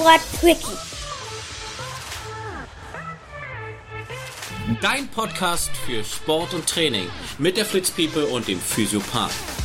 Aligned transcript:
Sport 0.00 0.20
Quickie. 0.40 0.78
Dein 4.80 5.08
Podcast 5.08 5.70
für 5.84 6.02
Sport 6.02 6.54
und 6.54 6.66
Training 6.66 7.10
mit 7.36 7.58
der 7.58 7.66
Fritz 7.66 7.90
People 7.90 8.24
und 8.24 8.48
dem 8.48 8.58
Physiopath. 8.58 9.59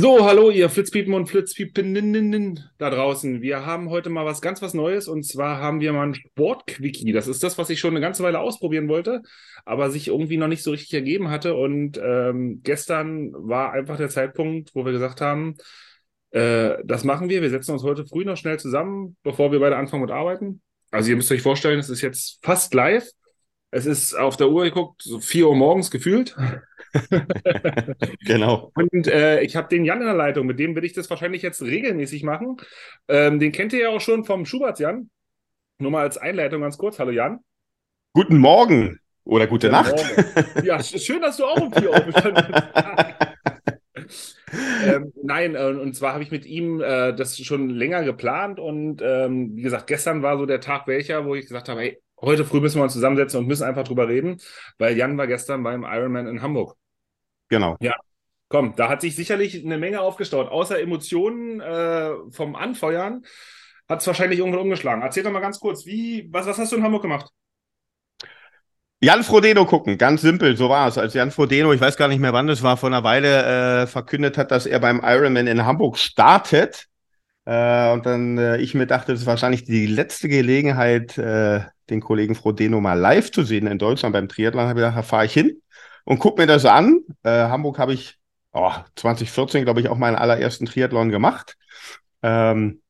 So, 0.00 0.24
hallo 0.24 0.50
ihr 0.50 0.70
Flitzpiepen 0.70 1.12
und 1.12 1.26
Flitzpiepeninnen 1.26 2.70
da 2.78 2.88
draußen. 2.88 3.42
Wir 3.42 3.66
haben 3.66 3.90
heute 3.90 4.10
mal 4.10 4.24
was 4.24 4.40
ganz 4.40 4.62
was 4.62 4.72
Neues 4.72 5.08
und 5.08 5.24
zwar 5.24 5.58
haben 5.58 5.80
wir 5.80 5.92
mal 5.92 6.06
ein 6.06 6.14
Sportquickie. 6.14 7.10
Das 7.10 7.26
ist 7.26 7.42
das, 7.42 7.58
was 7.58 7.68
ich 7.68 7.80
schon 7.80 7.90
eine 7.90 8.00
ganze 8.00 8.22
Weile 8.22 8.38
ausprobieren 8.38 8.88
wollte, 8.88 9.22
aber 9.64 9.90
sich 9.90 10.06
irgendwie 10.06 10.36
noch 10.36 10.46
nicht 10.46 10.62
so 10.62 10.70
richtig 10.70 10.94
ergeben 10.94 11.30
hatte. 11.30 11.56
Und 11.56 12.00
ähm, 12.00 12.60
gestern 12.62 13.32
war 13.32 13.72
einfach 13.72 13.96
der 13.96 14.08
Zeitpunkt, 14.08 14.72
wo 14.72 14.84
wir 14.84 14.92
gesagt 14.92 15.20
haben, 15.20 15.56
äh, 16.30 16.76
das 16.84 17.02
machen 17.02 17.28
wir. 17.28 17.42
Wir 17.42 17.50
setzen 17.50 17.72
uns 17.72 17.82
heute 17.82 18.06
früh 18.06 18.24
noch 18.24 18.36
schnell 18.36 18.60
zusammen, 18.60 19.16
bevor 19.24 19.50
wir 19.50 19.58
beide 19.58 19.76
anfangen 19.78 20.02
mit 20.02 20.12
Arbeiten. 20.12 20.62
Also 20.92 21.10
ihr 21.10 21.16
müsst 21.16 21.32
euch 21.32 21.42
vorstellen, 21.42 21.80
es 21.80 21.90
ist 21.90 22.02
jetzt 22.02 22.38
fast 22.44 22.72
live. 22.72 23.10
Es 23.70 23.84
ist 23.84 24.14
auf 24.14 24.36
der 24.36 24.48
Uhr 24.48 24.64
geguckt, 24.64 25.02
so 25.02 25.20
4 25.20 25.48
Uhr 25.48 25.54
morgens 25.56 25.90
gefühlt. 25.90 26.34
genau. 28.24 28.72
Und 28.74 29.06
äh, 29.06 29.42
ich 29.42 29.56
habe 29.56 29.68
den 29.68 29.84
Jan 29.84 30.00
in 30.00 30.06
der 30.06 30.14
Leitung, 30.14 30.46
mit 30.46 30.58
dem 30.58 30.74
will 30.74 30.84
ich 30.84 30.94
das 30.94 31.10
wahrscheinlich 31.10 31.42
jetzt 31.42 31.60
regelmäßig 31.60 32.22
machen. 32.22 32.56
Ähm, 33.08 33.38
den 33.38 33.52
kennt 33.52 33.74
ihr 33.74 33.80
ja 33.80 33.88
auch 33.90 34.00
schon 34.00 34.24
vom 34.24 34.46
Schubert 34.46 34.78
Jan. 34.78 35.10
Nur 35.78 35.90
mal 35.90 36.02
als 36.02 36.16
Einleitung 36.16 36.62
ganz 36.62 36.78
kurz. 36.78 36.98
Hallo 36.98 37.10
Jan. 37.10 37.40
Guten 38.14 38.38
Morgen 38.38 39.00
oder 39.24 39.46
gute 39.46 39.68
Nacht. 39.68 39.94
morgen. 39.94 40.64
Ja, 40.66 40.78
sch- 40.78 40.98
schön, 40.98 41.20
dass 41.20 41.36
du 41.36 41.44
auch 41.44 41.60
um 41.60 41.72
vier 41.72 41.90
aufgestanden 41.90 42.46
bist. 43.94 44.36
ähm, 44.86 45.12
nein, 45.22 45.54
äh, 45.54 45.64
und 45.64 45.94
zwar 45.94 46.14
habe 46.14 46.22
ich 46.22 46.30
mit 46.30 46.46
ihm 46.46 46.80
äh, 46.80 47.12
das 47.14 47.36
schon 47.38 47.68
länger 47.68 48.02
geplant 48.02 48.58
und 48.58 49.02
ähm, 49.02 49.54
wie 49.54 49.62
gesagt, 49.62 49.88
gestern 49.88 50.22
war 50.22 50.38
so 50.38 50.46
der 50.46 50.60
Tag 50.60 50.86
welcher, 50.86 51.26
wo 51.26 51.34
ich 51.34 51.42
gesagt 51.46 51.68
habe, 51.68 51.80
hey, 51.82 52.00
heute 52.20 52.44
früh 52.44 52.60
müssen 52.60 52.78
wir 52.78 52.84
uns 52.84 52.92
zusammensetzen 52.92 53.40
und 53.40 53.46
müssen 53.46 53.64
einfach 53.64 53.84
drüber 53.84 54.08
reden, 54.08 54.40
weil 54.78 54.96
Jan 54.96 55.18
war 55.18 55.26
gestern 55.26 55.62
beim 55.62 55.84
Ironman 55.84 56.26
in 56.26 56.42
Hamburg. 56.42 56.76
Genau. 57.48 57.76
Komm, 58.48 58.74
da 58.76 58.88
hat 58.88 59.02
sich 59.02 59.14
sicherlich 59.14 59.62
eine 59.62 59.76
Menge 59.76 60.00
aufgestaut. 60.00 60.48
Außer 60.48 60.80
Emotionen 60.80 61.60
äh, 61.60 62.12
vom 62.30 62.56
Anfeuern 62.56 63.24
hat 63.88 64.00
es 64.00 64.06
wahrscheinlich 64.06 64.38
irgendwann 64.38 64.62
umgeschlagen. 64.62 65.02
Erzähl 65.02 65.22
doch 65.22 65.30
mal 65.30 65.40
ganz 65.40 65.60
kurz, 65.60 65.84
wie, 65.84 66.28
was, 66.30 66.46
was 66.46 66.58
hast 66.58 66.72
du 66.72 66.76
in 66.76 66.82
Hamburg 66.82 67.02
gemacht? 67.02 67.30
Jan 69.00 69.22
Frodeno 69.22 69.64
gucken, 69.64 69.96
ganz 69.96 70.22
simpel, 70.22 70.56
so 70.56 70.68
war 70.68 70.88
es. 70.88 70.98
Als 70.98 71.14
Jan 71.14 71.30
Frodeno, 71.30 71.72
ich 71.72 71.80
weiß 71.80 71.96
gar 71.96 72.08
nicht 72.08 72.18
mehr 72.18 72.32
wann 72.32 72.48
das 72.48 72.62
war, 72.62 72.76
vor 72.76 72.88
einer 72.88 73.04
Weile 73.04 73.82
äh, 73.82 73.86
verkündet 73.86 74.36
hat, 74.38 74.50
dass 74.50 74.66
er 74.66 74.80
beim 74.80 75.02
Ironman 75.04 75.46
in 75.46 75.64
Hamburg 75.64 75.98
startet. 75.98 76.86
Äh, 77.44 77.92
und 77.92 78.06
dann 78.06 78.38
äh, 78.38 78.56
ich 78.56 78.74
mir 78.74 78.86
dachte, 78.86 79.12
das 79.12 79.20
ist 79.20 79.26
wahrscheinlich 79.26 79.64
die 79.64 79.86
letzte 79.86 80.28
Gelegenheit, 80.28 81.16
äh, 81.18 81.60
den 81.90 82.00
Kollegen 82.00 82.34
Frodeno 82.34 82.80
mal 82.80 82.98
live 82.98 83.30
zu 83.30 83.42
sehen 83.42 83.66
in 83.66 83.78
Deutschland 83.78 84.12
beim 84.12 84.28
Triathlon. 84.28 84.68
Habe 84.68 84.80
ich 84.80 84.84
gedacht, 84.84 84.98
da 84.98 85.02
fahre 85.02 85.26
ich 85.26 85.32
hin 85.32 85.62
und 86.04 86.18
guck 86.18 86.38
mir 86.38 86.46
das 86.46 86.64
an. 86.64 87.00
Äh, 87.22 87.30
Hamburg 87.30 87.78
habe 87.78 87.92
ich 87.92 88.18
oh, 88.52 88.72
2014, 88.96 89.64
glaube 89.64 89.80
ich, 89.80 89.88
auch 89.88 89.98
meinen 89.98 90.16
allerersten 90.16 90.66
Triathlon 90.66 91.10
gemacht. 91.10 91.56
Ähm, 92.22 92.82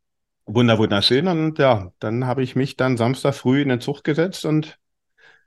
wunder, 0.47 0.79
wunderschön. 0.79 1.29
Und 1.29 1.59
ja, 1.59 1.93
dann 1.99 2.27
habe 2.27 2.43
ich 2.43 2.57
mich 2.57 2.77
dann 2.77 2.97
Samstag 2.97 3.35
früh 3.35 3.63
in 3.63 3.69
den 3.69 3.81
Zug 3.81 4.05
gesetzt 4.05 4.45
und 4.45 4.79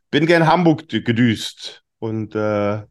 bin 0.10 0.26
gern 0.26 0.48
Hamburg 0.48 0.90
gedüst 0.90 1.84
und 2.00 2.36
äh, 2.36 2.82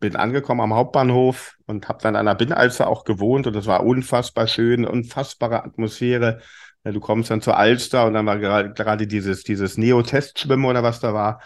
bin 0.00 0.16
angekommen 0.16 0.60
am 0.60 0.74
Hauptbahnhof 0.74 1.56
und 1.66 1.88
habe 1.88 2.02
dann 2.02 2.16
an 2.16 2.26
der 2.26 2.34
Binnenalster 2.34 2.88
auch 2.88 3.04
gewohnt 3.04 3.46
und 3.46 3.54
das 3.54 3.66
war 3.66 3.84
unfassbar 3.84 4.46
schön, 4.46 4.84
unfassbare 4.84 5.64
Atmosphäre. 5.64 6.40
Ja, 6.86 6.92
du 6.92 7.00
kommst 7.00 7.32
dann 7.32 7.42
zur 7.42 7.56
Alster 7.56 8.06
und 8.06 8.14
dann 8.14 8.26
war 8.26 8.38
gerade 8.38 8.72
gerade 8.72 9.08
dieses, 9.08 9.42
dieses 9.42 9.76
Neo-Testschwimmen 9.76 10.66
oder 10.66 10.84
was 10.84 11.00
da 11.00 11.12
war, 11.12 11.40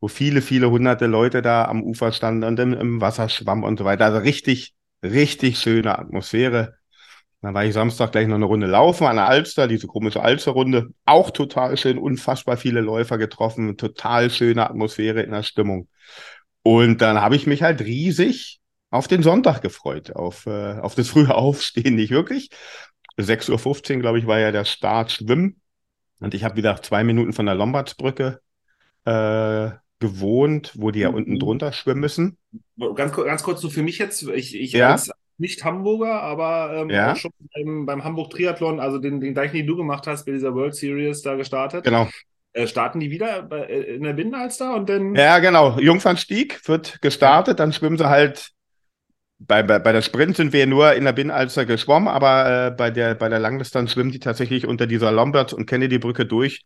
wo 0.00 0.08
viele, 0.08 0.40
viele 0.40 0.70
hunderte 0.70 1.04
Leute 1.04 1.42
da 1.42 1.66
am 1.66 1.82
Ufer 1.82 2.12
standen 2.12 2.44
und 2.44 2.58
im, 2.58 2.72
im 2.72 3.00
Wasser 3.02 3.28
schwammen 3.28 3.64
und 3.64 3.78
so 3.78 3.84
weiter. 3.84 4.06
Also 4.06 4.18
richtig, 4.20 4.74
richtig 5.02 5.58
schöne 5.58 5.98
Atmosphäre. 5.98 6.76
Dann 7.42 7.52
war 7.52 7.66
ich 7.66 7.74
Samstag 7.74 8.12
gleich 8.12 8.26
noch 8.26 8.36
eine 8.36 8.46
Runde 8.46 8.66
laufen 8.66 9.06
an 9.06 9.16
der 9.16 9.26
Alster, 9.28 9.68
diese 9.68 9.86
komische 9.86 10.22
Alsterrunde. 10.22 10.88
Auch 11.04 11.30
total 11.30 11.76
schön, 11.76 11.98
unfassbar 11.98 12.56
viele 12.56 12.80
Läufer 12.80 13.18
getroffen, 13.18 13.76
total 13.76 14.30
schöne 14.30 14.64
Atmosphäre 14.70 15.20
in 15.20 15.32
der 15.32 15.42
Stimmung. 15.42 15.88
Und 16.62 17.02
dann 17.02 17.20
habe 17.20 17.36
ich 17.36 17.46
mich 17.46 17.62
halt 17.62 17.82
riesig 17.82 18.60
auf 18.90 19.08
den 19.08 19.22
Sonntag 19.22 19.60
gefreut, 19.60 20.16
auf, 20.16 20.46
äh, 20.46 20.78
auf 20.80 20.94
das 20.94 21.08
frühe 21.10 21.34
Aufstehen, 21.34 21.96
nicht 21.96 22.12
wirklich. 22.12 22.48
6.15 23.18 23.96
Uhr, 23.96 24.02
glaube 24.02 24.18
ich, 24.18 24.26
war 24.26 24.38
ja 24.38 24.52
der 24.52 24.64
Start 24.64 25.12
Schwimmen. 25.12 25.60
Und 26.20 26.34
ich 26.34 26.44
habe 26.44 26.56
wieder 26.56 26.80
zwei 26.82 27.04
Minuten 27.04 27.32
von 27.32 27.46
der 27.46 27.54
Lombardsbrücke 27.54 28.40
äh, 29.04 29.70
gewohnt, 29.98 30.72
wo 30.76 30.90
die 30.90 31.00
ja 31.00 31.10
Mhm. 31.10 31.16
unten 31.16 31.38
drunter 31.38 31.72
schwimmen 31.72 32.00
müssen. 32.00 32.38
Ganz, 32.94 33.12
ganz 33.14 33.42
kurz 33.42 33.60
so 33.60 33.70
für 33.70 33.82
mich 33.82 33.98
jetzt, 33.98 34.22
ich, 34.22 34.54
ich 34.54 34.72
Ja. 34.72 34.92
als 34.92 35.10
nicht 35.38 35.64
Hamburger, 35.64 36.22
aber 36.22 36.72
ähm, 36.74 36.90
Ja. 36.90 37.14
schon 37.14 37.30
beim, 37.54 37.86
beim 37.86 38.04
Hamburg 38.04 38.30
Triathlon, 38.30 38.80
also 38.80 38.98
den, 38.98 39.20
den 39.20 39.34
gleichen, 39.34 39.56
den 39.56 39.66
du 39.66 39.76
gemacht 39.76 40.06
hast, 40.06 40.24
bei 40.24 40.32
dieser 40.32 40.54
World 40.54 40.74
Series 40.74 41.22
da 41.22 41.34
gestartet. 41.34 41.84
Genau. 41.84 42.08
Äh, 42.54 42.66
starten 42.66 43.00
die 43.00 43.10
wieder 43.10 43.42
bei, 43.42 43.60
äh, 43.64 43.96
in 43.96 44.02
der 44.02 44.14
Binnenalster 44.14 44.74
und 44.74 44.88
dann 44.88 45.14
Ja, 45.14 45.38
genau. 45.38 45.78
Jungfernstieg 45.78 46.66
wird 46.68 47.02
gestartet, 47.02 47.60
dann 47.60 47.72
schwimmen 47.72 47.98
sie 47.98 48.08
halt. 48.08 48.52
Bei, 49.38 49.62
bei, 49.62 49.78
bei 49.78 49.92
der 49.92 50.00
Sprint 50.02 50.36
sind 50.36 50.52
wir 50.52 50.66
nur 50.66 50.94
in 50.94 51.04
der 51.04 51.12
Binnenalster 51.12 51.66
geschwommen, 51.66 52.08
aber 52.08 52.68
äh, 52.68 52.70
bei 52.70 52.90
der, 52.90 53.14
bei 53.14 53.28
der 53.28 53.38
Langdistanz 53.38 53.92
schwimmen 53.92 54.10
die 54.10 54.18
tatsächlich 54.18 54.66
unter 54.66 54.86
dieser 54.86 55.12
Lombard- 55.12 55.52
und 55.52 55.66
Kennedy-Brücke 55.66 56.24
durch, 56.24 56.64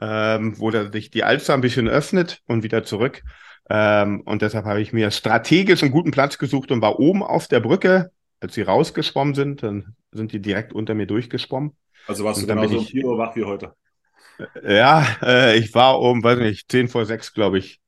ähm, 0.00 0.58
wo 0.58 0.70
da 0.70 0.92
sich 0.92 1.10
die 1.10 1.24
Alster 1.24 1.54
ein 1.54 1.62
bisschen 1.62 1.88
öffnet 1.88 2.40
und 2.46 2.62
wieder 2.64 2.84
zurück. 2.84 3.22
Ähm, 3.70 4.22
und 4.26 4.42
deshalb 4.42 4.66
habe 4.66 4.82
ich 4.82 4.92
mir 4.92 5.10
strategisch 5.10 5.82
einen 5.82 5.92
guten 5.92 6.10
Platz 6.10 6.38
gesucht 6.38 6.70
und 6.70 6.82
war 6.82 6.98
oben 7.00 7.22
auf 7.22 7.48
der 7.48 7.60
Brücke. 7.60 8.10
Als 8.40 8.54
sie 8.54 8.62
rausgeschwommen 8.62 9.34
sind, 9.34 9.62
dann 9.62 9.96
sind 10.12 10.32
die 10.32 10.40
direkt 10.40 10.72
unter 10.74 10.94
mir 10.94 11.06
durchgeschwommen. 11.06 11.76
Also 12.06 12.24
warst 12.24 12.42
du 12.42 12.42
Und 12.42 12.48
dann 12.48 12.60
bin 12.60 12.70
genauso 12.70 12.78
um 12.78 12.86
ich- 12.86 12.90
4 12.90 13.04
Uhr 13.06 13.18
wach 13.18 13.34
wie 13.36 13.44
heute. 13.44 13.74
Ja, 14.62 15.06
äh, 15.22 15.56
ich 15.58 15.74
war 15.74 16.00
um, 16.00 16.22
weiß 16.22 16.38
nicht, 16.38 16.70
10 16.70 16.88
vor 16.88 17.04
6, 17.06 17.32
glaube 17.34 17.58
ich, 17.58 17.80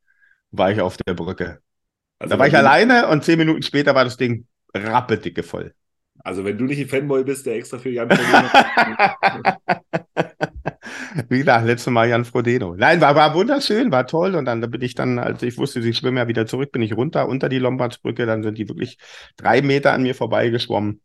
war 0.52 0.72
ich 0.72 0.82
auf 0.82 0.98
der 0.98 1.14
Brücke. 1.14 1.62
Also 2.24 2.34
Da 2.34 2.38
war 2.38 2.46
ich 2.46 2.56
alleine 2.56 3.08
und 3.08 3.24
zehn 3.24 3.38
Minuten 3.38 3.62
später 3.62 3.94
war 3.94 4.04
das 4.04 4.16
Ding 4.16 4.46
rappedicke 4.74 5.42
voll. 5.42 5.74
Also 6.22 6.44
wenn 6.44 6.56
du 6.56 6.64
nicht 6.64 6.80
ein 6.80 6.88
Fanboy 6.88 7.24
bist, 7.24 7.44
der 7.46 7.56
extra 7.56 7.78
für 7.78 7.90
Jan 7.90 8.08
Frodeno- 8.08 9.56
Wie 11.28 11.38
gesagt, 11.38 11.66
letztes 11.66 11.92
Mal 11.92 12.08
Jan 12.08 12.24
Frodeno. 12.24 12.74
Nein, 12.76 13.00
war, 13.00 13.14
war 13.14 13.34
wunderschön, 13.34 13.92
war 13.92 14.06
toll. 14.06 14.34
Und 14.34 14.46
dann 14.46 14.60
bin 14.60 14.82
ich 14.82 14.94
dann, 14.94 15.18
als 15.18 15.42
ich 15.42 15.58
wusste, 15.58 15.82
sie 15.82 15.94
schwimmen 15.94 16.16
ja 16.18 16.28
wieder 16.28 16.46
zurück, 16.46 16.72
bin 16.72 16.82
ich 16.82 16.96
runter 16.96 17.28
unter 17.28 17.48
die 17.48 17.58
Lombardsbrücke. 17.58 18.26
Dann 18.26 18.42
sind 18.42 18.58
die 18.58 18.68
wirklich 18.68 18.98
drei 19.36 19.62
Meter 19.62 19.92
an 19.92 20.02
mir 20.02 20.14
vorbeigeschwommen. 20.14 21.00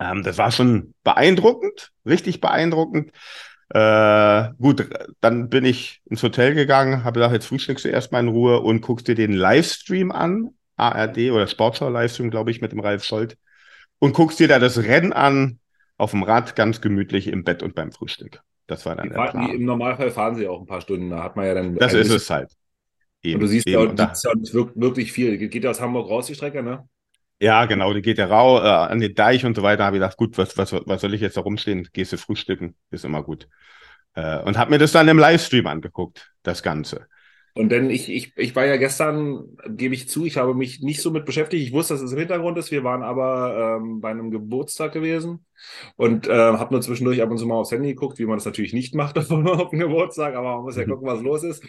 Ähm, 0.00 0.22
das 0.22 0.38
war 0.38 0.50
schon 0.50 0.94
beeindruckend, 1.04 1.92
richtig 2.06 2.40
beeindruckend. 2.40 3.12
Äh, 3.72 4.52
gut, 4.58 4.88
dann 5.20 5.48
bin 5.48 5.64
ich 5.64 6.02
ins 6.06 6.22
Hotel 6.22 6.54
gegangen, 6.54 7.04
habe 7.04 7.20
gesagt, 7.20 7.34
jetzt 7.34 7.46
frühstückst 7.46 7.84
du 7.84 7.88
erstmal 7.88 8.22
in 8.22 8.28
Ruhe 8.28 8.60
und 8.60 8.80
guckst 8.80 9.06
dir 9.08 9.14
den 9.14 9.32
Livestream 9.32 10.10
an. 10.12 10.50
ARD 10.76 11.30
oder 11.30 11.46
Sportschau-Livestream, 11.46 12.30
glaube 12.30 12.50
ich, 12.50 12.60
mit 12.62 12.72
dem 12.72 12.80
Ralf 12.80 13.04
Scholz. 13.04 13.36
Und 13.98 14.14
guckst 14.14 14.40
dir 14.40 14.48
da 14.48 14.58
das 14.58 14.78
Rennen 14.78 15.12
an, 15.12 15.58
auf 15.98 16.12
dem 16.12 16.22
Rad, 16.22 16.56
ganz 16.56 16.80
gemütlich 16.80 17.26
im 17.28 17.44
Bett 17.44 17.62
und 17.62 17.74
beim 17.74 17.92
Frühstück. 17.92 18.42
Das 18.66 18.86
war 18.86 18.96
dann 18.96 19.06
Die 19.06 19.10
der 19.10 19.18
fahren, 19.18 19.30
Plan. 19.32 19.50
Im 19.56 19.64
Normalfall 19.66 20.10
fahren 20.10 20.34
sie 20.36 20.48
auch 20.48 20.60
ein 20.60 20.66
paar 20.66 20.80
Stunden. 20.80 21.10
Da 21.10 21.22
hat 21.22 21.36
man 21.36 21.46
ja 21.46 21.54
dann. 21.54 21.76
Das 21.76 21.92
ist 21.92 22.10
es 22.10 22.30
halt. 22.30 22.50
Und 23.24 23.30
Eben, 23.30 23.40
du 23.40 23.46
siehst 23.48 23.66
eben. 23.68 23.82
ja, 23.82 23.88
Und 23.90 23.98
da- 23.98 24.06
die 24.06 24.12
ist 24.12 24.24
ja 24.24 24.34
nicht 24.34 24.54
wirk- 24.54 24.72
wirklich 24.74 25.12
viel. 25.12 25.36
Geht 25.38 25.64
ja 25.64 25.70
aus 25.70 25.80
Hamburg 25.80 26.08
raus, 26.08 26.26
die 26.26 26.34
Strecke, 26.34 26.62
ne? 26.62 26.88
Ja, 27.42 27.64
genau, 27.64 27.94
die 27.94 28.02
geht 28.02 28.18
ja 28.18 28.26
rau 28.26 28.58
äh, 28.58 28.68
an 28.68 29.00
den 29.00 29.14
Deich 29.14 29.46
und 29.46 29.56
so 29.56 29.62
weiter. 29.62 29.84
Habe 29.84 29.96
ich 29.96 30.00
gedacht, 30.00 30.16
gut, 30.18 30.36
was, 30.36 30.58
was, 30.58 30.72
was 30.72 31.00
soll 31.00 31.14
ich 31.14 31.22
jetzt 31.22 31.36
da 31.38 31.40
rumstehen? 31.40 31.88
Gehst 31.92 32.12
du 32.12 32.18
frühstücken, 32.18 32.76
ist 32.90 33.04
immer 33.04 33.22
gut. 33.22 33.48
Äh, 34.14 34.40
und 34.40 34.58
habe 34.58 34.70
mir 34.70 34.78
das 34.78 34.92
dann 34.92 35.08
im 35.08 35.18
Livestream 35.18 35.66
angeguckt, 35.66 36.32
das 36.42 36.62
Ganze. 36.62 37.08
Und 37.60 37.70
denn 37.70 37.90
ich, 37.90 38.08
ich, 38.08 38.32
ich 38.36 38.56
war 38.56 38.64
ja 38.64 38.76
gestern, 38.76 39.56
gebe 39.68 39.94
ich 39.94 40.08
zu, 40.08 40.24
ich 40.24 40.36
habe 40.38 40.54
mich 40.54 40.80
nicht 40.80 41.02
so 41.02 41.10
mit 41.10 41.26
beschäftigt. 41.26 41.62
Ich 41.66 41.72
wusste, 41.72 41.94
dass 41.94 42.02
es 42.02 42.12
im 42.12 42.18
Hintergrund 42.18 42.56
ist. 42.58 42.70
Wir 42.70 42.84
waren 42.84 43.02
aber 43.02 43.78
ähm, 43.82 44.00
bei 44.00 44.10
einem 44.10 44.30
Geburtstag 44.30 44.92
gewesen 44.92 45.44
und 45.96 46.26
äh, 46.26 46.32
habe 46.32 46.72
nur 46.72 46.80
zwischendurch 46.82 47.20
ab 47.22 47.30
und 47.30 47.38
zu 47.38 47.46
mal 47.46 47.56
aufs 47.56 47.72
Handy 47.72 47.88
geguckt, 47.90 48.18
wie 48.18 48.26
man 48.26 48.38
das 48.38 48.46
natürlich 48.46 48.72
nicht 48.72 48.94
macht 48.94 49.18
auf 49.18 49.30
einem 49.30 49.80
Geburtstag, 49.80 50.34
aber 50.36 50.56
man 50.56 50.62
muss 50.64 50.76
ja 50.76 50.84
Mhm. 50.84 50.90
gucken, 50.90 51.06
was 51.06 51.20
los 51.22 51.42
ist. 51.42 51.62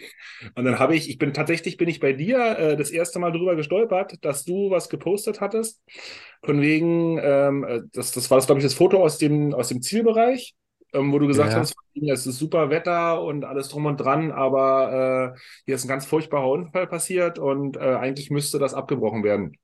Und 0.54 0.64
dann 0.64 0.78
habe 0.78 0.96
ich, 0.96 1.10
ich 1.10 1.18
bin 1.18 1.34
tatsächlich, 1.34 1.76
bin 1.76 1.88
ich 1.88 2.00
bei 2.00 2.12
dir 2.14 2.58
äh, 2.58 2.76
das 2.76 2.90
erste 2.90 3.18
Mal 3.18 3.32
drüber 3.32 3.56
gestolpert, 3.56 4.24
dass 4.24 4.44
du 4.44 4.70
was 4.70 4.88
gepostet 4.88 5.40
hattest. 5.40 5.82
Von 6.44 6.60
wegen, 6.60 7.18
ähm, 7.22 7.64
äh, 7.64 7.80
das, 7.92 8.12
das 8.12 8.30
war 8.30 8.38
das, 8.38 8.46
glaube 8.46 8.60
ich, 8.60 8.64
das 8.64 8.74
Foto 8.74 9.02
aus 9.02 9.18
dem, 9.18 9.54
aus 9.54 9.68
dem 9.68 9.82
Zielbereich. 9.82 10.54
Ähm, 10.92 11.12
wo 11.12 11.18
du 11.18 11.26
gesagt 11.26 11.52
Ja. 11.52 11.58
hast, 11.60 11.74
es 11.94 12.26
ist 12.26 12.38
super 12.38 12.70
Wetter 12.70 13.22
und 13.22 13.44
alles 13.44 13.68
drum 13.68 13.86
und 13.86 13.98
dran, 13.98 14.32
aber 14.32 15.34
äh, 15.36 15.40
hier 15.66 15.74
ist 15.74 15.84
ein 15.84 15.88
ganz 15.88 16.06
furchtbarer 16.06 16.48
Unfall 16.50 16.86
passiert 16.86 17.38
und 17.38 17.76
äh, 17.76 17.80
eigentlich 17.80 18.30
müsste 18.30 18.58
das 18.58 18.74
abgebrochen 18.74 19.24
werden. 19.24 19.56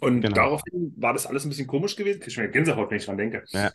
Und 0.00 0.20
Genau. 0.20 0.34
daraufhin 0.34 0.94
war 0.98 1.12
das 1.14 1.26
alles 1.26 1.44
ein 1.44 1.48
bisschen 1.48 1.66
komisch 1.66 1.96
gewesen. 1.96 2.22
Ich 2.26 2.34
schon 2.34 2.50
Gänsehaut, 2.50 2.90
wenn 2.90 2.98
ich 2.98 3.06
dran 3.06 3.16
denke. 3.16 3.44
Ja. 3.50 3.70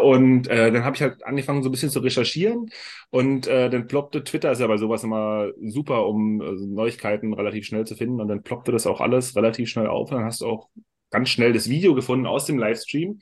Und 0.00 0.46
äh, 0.46 0.70
dann 0.70 0.84
habe 0.84 0.94
ich 0.94 1.02
halt 1.02 1.24
angefangen, 1.24 1.62
so 1.62 1.68
ein 1.68 1.72
bisschen 1.72 1.90
zu 1.90 1.98
recherchieren. 1.98 2.70
Und 3.10 3.46
äh, 3.48 3.68
dann 3.70 3.88
ploppte 3.88 4.22
Twitter 4.22 4.52
ist 4.52 4.60
ja 4.60 4.66
bei 4.68 4.76
sowas 4.76 5.02
immer 5.02 5.48
super, 5.62 6.06
um 6.06 6.40
äh, 6.40 6.52
Neuigkeiten 6.52 7.32
relativ 7.34 7.66
schnell 7.66 7.84
zu 7.84 7.96
finden. 7.96 8.20
Und 8.20 8.28
dann 8.28 8.42
ploppte 8.42 8.70
das 8.70 8.86
auch 8.86 9.00
alles 9.00 9.34
relativ 9.34 9.68
schnell 9.68 9.88
auf. 9.88 10.10
Und 10.10 10.18
dann 10.18 10.26
hast 10.26 10.42
du 10.42 10.46
auch 10.46 10.68
ganz 11.10 11.28
schnell 11.30 11.52
das 11.52 11.68
Video 11.68 11.94
gefunden 11.94 12.26
aus 12.26 12.44
dem 12.46 12.58
Livestream. 12.58 13.18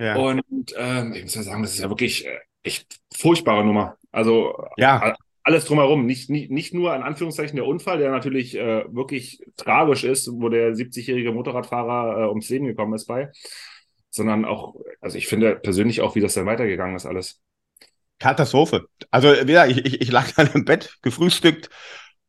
Ja. 0.00 0.16
Und 0.16 0.74
ähm, 0.76 1.12
ich 1.14 1.22
muss 1.22 1.34
ja 1.34 1.42
sagen, 1.42 1.62
das 1.62 1.74
ist 1.74 1.80
ja 1.80 1.88
wirklich 1.88 2.26
äh, 2.26 2.38
echt 2.62 2.98
furchtbare 3.14 3.64
Nummer. 3.64 3.96
Also 4.12 4.66
ja, 4.76 5.14
alles 5.46 5.64
drumherum, 5.64 6.06
nicht, 6.06 6.28
nicht, 6.28 6.50
nicht 6.50 6.74
nur 6.74 6.94
in 6.96 7.02
Anführungszeichen 7.02 7.54
der 7.54 7.66
Unfall, 7.66 7.98
der 7.98 8.10
natürlich 8.10 8.56
äh, 8.56 8.84
wirklich 8.92 9.40
tragisch 9.56 10.02
ist, 10.02 10.28
wo 10.32 10.48
der 10.48 10.74
70-jährige 10.74 11.30
Motorradfahrer 11.30 12.24
äh, 12.24 12.28
ums 12.28 12.48
Leben 12.48 12.66
gekommen 12.66 12.94
ist 12.94 13.06
bei, 13.06 13.30
sondern 14.10 14.44
auch, 14.44 14.74
also 15.00 15.16
ich 15.16 15.28
finde 15.28 15.54
persönlich 15.54 16.00
auch, 16.00 16.16
wie 16.16 16.20
das 16.20 16.34
dann 16.34 16.46
weitergegangen 16.46 16.96
ist 16.96 17.06
alles. 17.06 17.40
Katastrophe. 18.18 18.86
Also 19.12 19.28
wieder, 19.46 19.68
ich, 19.68 19.84
ich, 19.84 20.00
ich 20.00 20.10
lag 20.10 20.32
dann 20.32 20.50
im 20.52 20.64
Bett, 20.64 20.98
gefrühstückt 21.02 21.70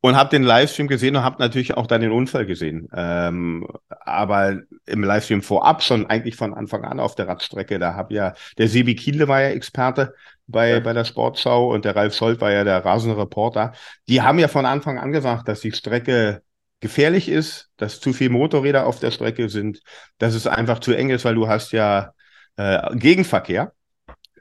und 0.07 0.15
habe 0.15 0.29
den 0.29 0.43
Livestream 0.43 0.87
gesehen 0.87 1.15
und 1.15 1.23
habe 1.23 1.37
natürlich 1.39 1.75
auch 1.77 1.87
dann 1.87 2.01
den 2.01 2.11
Unfall 2.11 2.45
gesehen. 2.45 2.87
Ähm, 2.95 3.67
aber 3.89 4.59
im 4.85 5.03
Livestream 5.03 5.41
vorab 5.41 5.83
schon 5.83 6.05
eigentlich 6.07 6.35
von 6.35 6.53
Anfang 6.53 6.83
an 6.85 6.99
auf 6.99 7.15
der 7.15 7.27
Radstrecke, 7.27 7.79
da 7.79 7.93
habe 7.95 8.13
ja 8.13 8.33
der 8.57 8.67
Sebi 8.67 8.95
Kienle 8.95 9.27
war 9.27 9.41
ja 9.41 9.49
Experte 9.49 10.13
bei, 10.47 10.69
Ja. 10.69 10.79
bei 10.79 10.93
der 10.93 11.05
Sportschau 11.05 11.71
und 11.73 11.85
der 11.85 11.95
Ralf 11.95 12.15
Scholz 12.15 12.39
war 12.41 12.51
ja 12.51 12.63
der 12.63 12.83
rasende 12.85 13.17
Reporter. 13.17 13.73
Die 14.07 14.21
haben 14.21 14.39
ja 14.39 14.47
von 14.47 14.65
Anfang 14.65 14.97
an 14.97 15.11
gesagt, 15.11 15.47
dass 15.47 15.59
die 15.61 15.71
Strecke 15.71 16.41
gefährlich 16.79 17.27
ist, 17.29 17.69
dass 17.77 17.99
zu 17.99 18.13
viele 18.13 18.29
Motorräder 18.31 18.85
auf 18.85 18.99
der 18.99 19.11
Strecke 19.11 19.49
sind, 19.49 19.81
dass 20.19 20.33
es 20.35 20.47
einfach 20.47 20.79
zu 20.79 20.93
eng 20.93 21.09
ist, 21.09 21.25
weil 21.25 21.35
du 21.35 21.47
hast 21.47 21.71
ja 21.71 22.13
äh, 22.57 22.95
Gegenverkehr. 22.95 23.73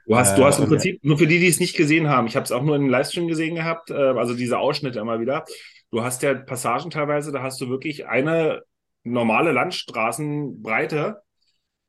Du 0.06 0.16
hast, 0.16 0.34
Äh, 0.34 0.40
du 0.40 0.44
hast 0.44 0.58
im 0.58 0.64
und- 0.64 0.70
Prinzip, 0.70 1.04
nur 1.04 1.18
für 1.18 1.26
die, 1.26 1.38
die 1.40 1.48
es 1.48 1.58
nicht 1.60 1.76
gesehen 1.76 2.08
haben, 2.08 2.26
ich 2.26 2.36
habe 2.36 2.44
es 2.44 2.52
auch 2.52 2.62
nur 2.62 2.76
in 2.76 2.82
einem 2.82 2.90
Livestream 2.90 3.26
gesehen 3.28 3.56
gehabt, 3.56 3.90
äh, 3.90 3.94
also 3.94 4.34
diese 4.34 4.58
Ausschnitte 4.58 5.00
immer 5.00 5.20
wieder. 5.20 5.44
Du 5.90 6.02
hast 6.02 6.22
ja 6.22 6.34
Passagen 6.34 6.90
teilweise, 6.90 7.32
da 7.32 7.42
hast 7.42 7.60
du 7.60 7.68
wirklich 7.68 8.06
eine 8.06 8.62
normale 9.04 9.52
Landstraßenbreite. 9.52 11.22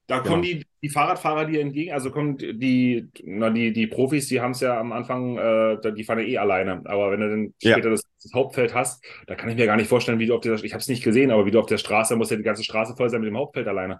Da 0.07 0.19
kommen 0.21 0.41
Genau. 0.41 0.59
die, 0.59 0.65
die 0.81 0.89
Fahrradfahrer 0.89 1.45
dir 1.45 1.59
entgegen, 1.59 1.91
also 1.91 2.11
kommen 2.11 2.37
die, 2.37 3.09
na, 3.25 3.49
die, 3.49 3.73
die 3.73 3.87
Profis, 3.87 4.27
die 4.29 4.39
haben 4.39 4.51
es 4.51 4.61
ja 4.61 4.79
am 4.79 4.93
Anfang, 4.93 5.37
äh, 5.37 5.93
die 5.93 6.03
fahren 6.05 6.19
ja 6.19 6.25
eh 6.25 6.37
alleine. 6.37 6.81
Aber 6.85 7.11
wenn 7.11 7.19
du 7.19 7.29
dann 7.29 7.53
Ja. 7.61 7.73
später 7.73 7.89
das, 7.89 8.03
das 8.23 8.31
Hauptfeld 8.33 8.73
hast, 8.73 9.03
da 9.27 9.35
kann 9.35 9.49
ich 9.49 9.57
mir 9.57 9.65
gar 9.65 9.75
nicht 9.75 9.89
vorstellen, 9.89 10.19
wie 10.19 10.25
du 10.25 10.35
auf 10.35 10.41
der, 10.41 10.53
ich 10.63 10.71
habe 10.73 10.81
es 10.81 10.87
nicht 10.87 11.03
gesehen, 11.03 11.29
aber 11.29 11.45
wie 11.45 11.51
du 11.51 11.59
auf 11.59 11.65
der 11.65 11.77
Straße, 11.77 12.15
muss 12.15 12.29
ja 12.29 12.37
die 12.37 12.43
ganze 12.43 12.63
Straße 12.63 12.95
voll 12.95 13.09
sein 13.09 13.19
mit 13.19 13.29
dem 13.29 13.37
Hauptfeld 13.37 13.67
alleine. 13.67 13.99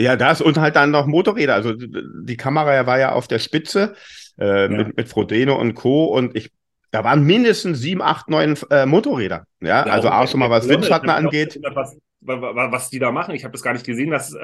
Ja, 0.00 0.16
das 0.16 0.40
und 0.40 0.58
halt 0.58 0.76
dann 0.76 0.90
noch 0.90 1.06
Motorräder. 1.06 1.54
Also 1.54 1.72
die 1.74 2.36
Kamera 2.36 2.86
war 2.86 2.98
ja 2.98 3.12
auf 3.12 3.26
der 3.28 3.38
Spitze 3.38 3.94
äh, 4.38 4.68
mit, 4.68 4.96
mit 4.96 5.08
Frodeno 5.08 5.58
und 5.58 5.74
Co. 5.74 6.04
Und 6.06 6.36
ich, 6.36 6.50
da 6.90 7.02
waren 7.04 7.24
mindestens 7.24 7.80
sieben, 7.80 8.00
acht, 8.02 8.28
neun 8.28 8.56
äh, 8.70 8.86
Motorräder. 8.86 9.44
Ja, 9.60 9.84
Ja, 9.86 9.92
also 9.92 10.08
auch 10.10 10.28
schon 10.28 10.40
mal 10.40 10.50
was 10.50 10.68
Windschatten 10.68 11.10
angeht. 11.10 11.58
Was, 11.74 11.96
wa- 12.20 12.40
wa- 12.40 12.70
was 12.72 12.90
die 12.90 12.98
da 12.98 13.10
machen. 13.10 13.34
Ich 13.34 13.44
habe 13.44 13.52
das 13.52 13.62
gar 13.62 13.72
nicht 13.72 13.84
gesehen, 13.86 14.10
dass, 14.10 14.32
äh, 14.34 14.38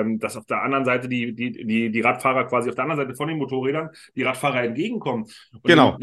ähm, 0.00 0.18
dass 0.18 0.36
auf 0.36 0.46
der 0.46 0.62
anderen 0.62 0.84
Seite 0.84 1.08
die, 1.08 1.34
die, 1.34 1.52
die, 1.64 1.90
die 1.90 2.00
Radfahrer 2.00 2.44
quasi 2.46 2.68
auf 2.68 2.74
der 2.74 2.84
anderen 2.84 3.00
Seite 3.06 3.16
von 3.16 3.28
den 3.28 3.38
Motorrädern 3.38 3.90
die 4.16 4.22
Radfahrer 4.24 4.62
entgegenkommen. 4.64 5.24
Und 5.52 5.64
Genau. 5.64 5.96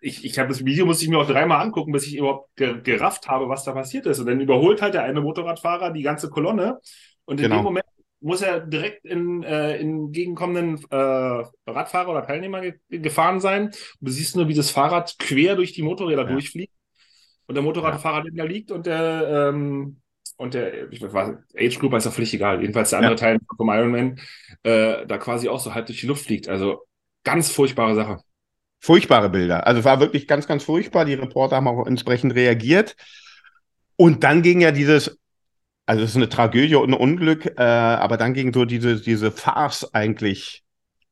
Ich, 0.00 0.24
ich 0.24 0.38
habe 0.38 0.48
das 0.48 0.64
Video, 0.64 0.86
musste 0.86 1.04
ich 1.04 1.10
mir 1.10 1.18
auch 1.18 1.26
dreimal 1.26 1.60
angucken, 1.60 1.90
bis 1.90 2.06
ich 2.06 2.16
überhaupt 2.16 2.54
ge 2.54 2.80
gerafft 2.84 3.26
habe, 3.28 3.48
was 3.48 3.64
da 3.64 3.72
passiert 3.72 4.06
ist. 4.06 4.20
Und 4.20 4.26
dann 4.26 4.40
überholt 4.40 4.80
halt 4.80 4.94
der 4.94 5.02
eine 5.02 5.20
Motorradfahrer 5.20 5.90
die 5.90 6.02
ganze 6.02 6.30
Kolonne. 6.30 6.78
Und 7.24 7.38
in 7.40 7.44
Genau. 7.44 7.56
dem 7.56 7.64
Moment 7.64 7.84
muss 8.20 8.42
er 8.42 8.60
direkt 8.60 9.04
in, 9.04 9.42
äh, 9.44 9.76
in 9.78 10.06
entgegenkommenden 10.06 10.84
äh, 10.90 11.44
Radfahrer 11.70 12.10
oder 12.10 12.26
Teilnehmer 12.26 12.60
ge 12.60 12.74
gefahren 12.88 13.40
sein. 13.40 13.66
Und 13.66 13.74
du 14.00 14.10
siehst 14.10 14.36
nur, 14.36 14.48
wie 14.48 14.54
das 14.54 14.70
Fahrrad 14.70 15.16
quer 15.18 15.54
durch 15.56 15.72
die 15.72 15.82
Motorräder 15.82 16.22
Ja. 16.22 16.32
durchfliegt. 16.32 16.72
Und 17.46 17.54
der 17.54 17.62
Motorradfahrer, 17.62 18.24
der 18.24 18.32
da 18.34 18.44
liegt 18.44 18.70
und 18.70 18.86
der, 18.86 19.50
ähm, 19.50 20.00
und 20.36 20.54
der, 20.54 20.92
ich 20.92 21.00
weiß, 21.00 21.34
Age 21.56 21.78
Group 21.78 21.94
ist 21.94 22.06
doch 22.06 22.12
völlig 22.12 22.34
egal. 22.34 22.60
Jedenfalls 22.60 22.90
der 22.90 22.98
andere 22.98 23.14
Ja. 23.14 23.18
Teil 23.18 23.38
vom 23.56 23.68
Ironman, 23.70 24.20
äh, 24.64 25.06
da 25.06 25.18
quasi 25.18 25.48
auch 25.48 25.60
so 25.60 25.74
halb 25.74 25.86
durch 25.86 26.00
die 26.00 26.06
Luft 26.06 26.26
fliegt. 26.26 26.48
Also 26.48 26.86
ganz 27.24 27.50
furchtbare 27.50 27.94
Sache. 27.94 28.18
Furchtbare 28.80 29.28
Bilder. 29.30 29.66
Also 29.66 29.80
es 29.80 29.84
war 29.84 29.98
wirklich 30.00 30.28
ganz, 30.28 30.46
ganz 30.46 30.62
furchtbar. 30.62 31.04
Die 31.04 31.14
Reporter 31.14 31.56
haben 31.56 31.68
auch 31.68 31.86
entsprechend 31.86 32.34
reagiert. 32.34 32.96
Und 33.96 34.22
dann 34.22 34.42
ging 34.42 34.60
ja 34.60 34.70
dieses, 34.70 35.18
also 35.88 36.04
es 36.04 36.10
ist 36.10 36.16
eine 36.16 36.28
Tragödie 36.28 36.74
und 36.76 36.90
ein 36.90 36.94
Unglück, 36.94 37.46
äh, 37.46 37.62
aber 37.62 38.16
dann 38.18 38.34
ging 38.34 38.52
so 38.52 38.64
diese, 38.64 39.00
diese 39.00 39.32
Farce 39.32 39.94
eigentlich, 39.94 40.64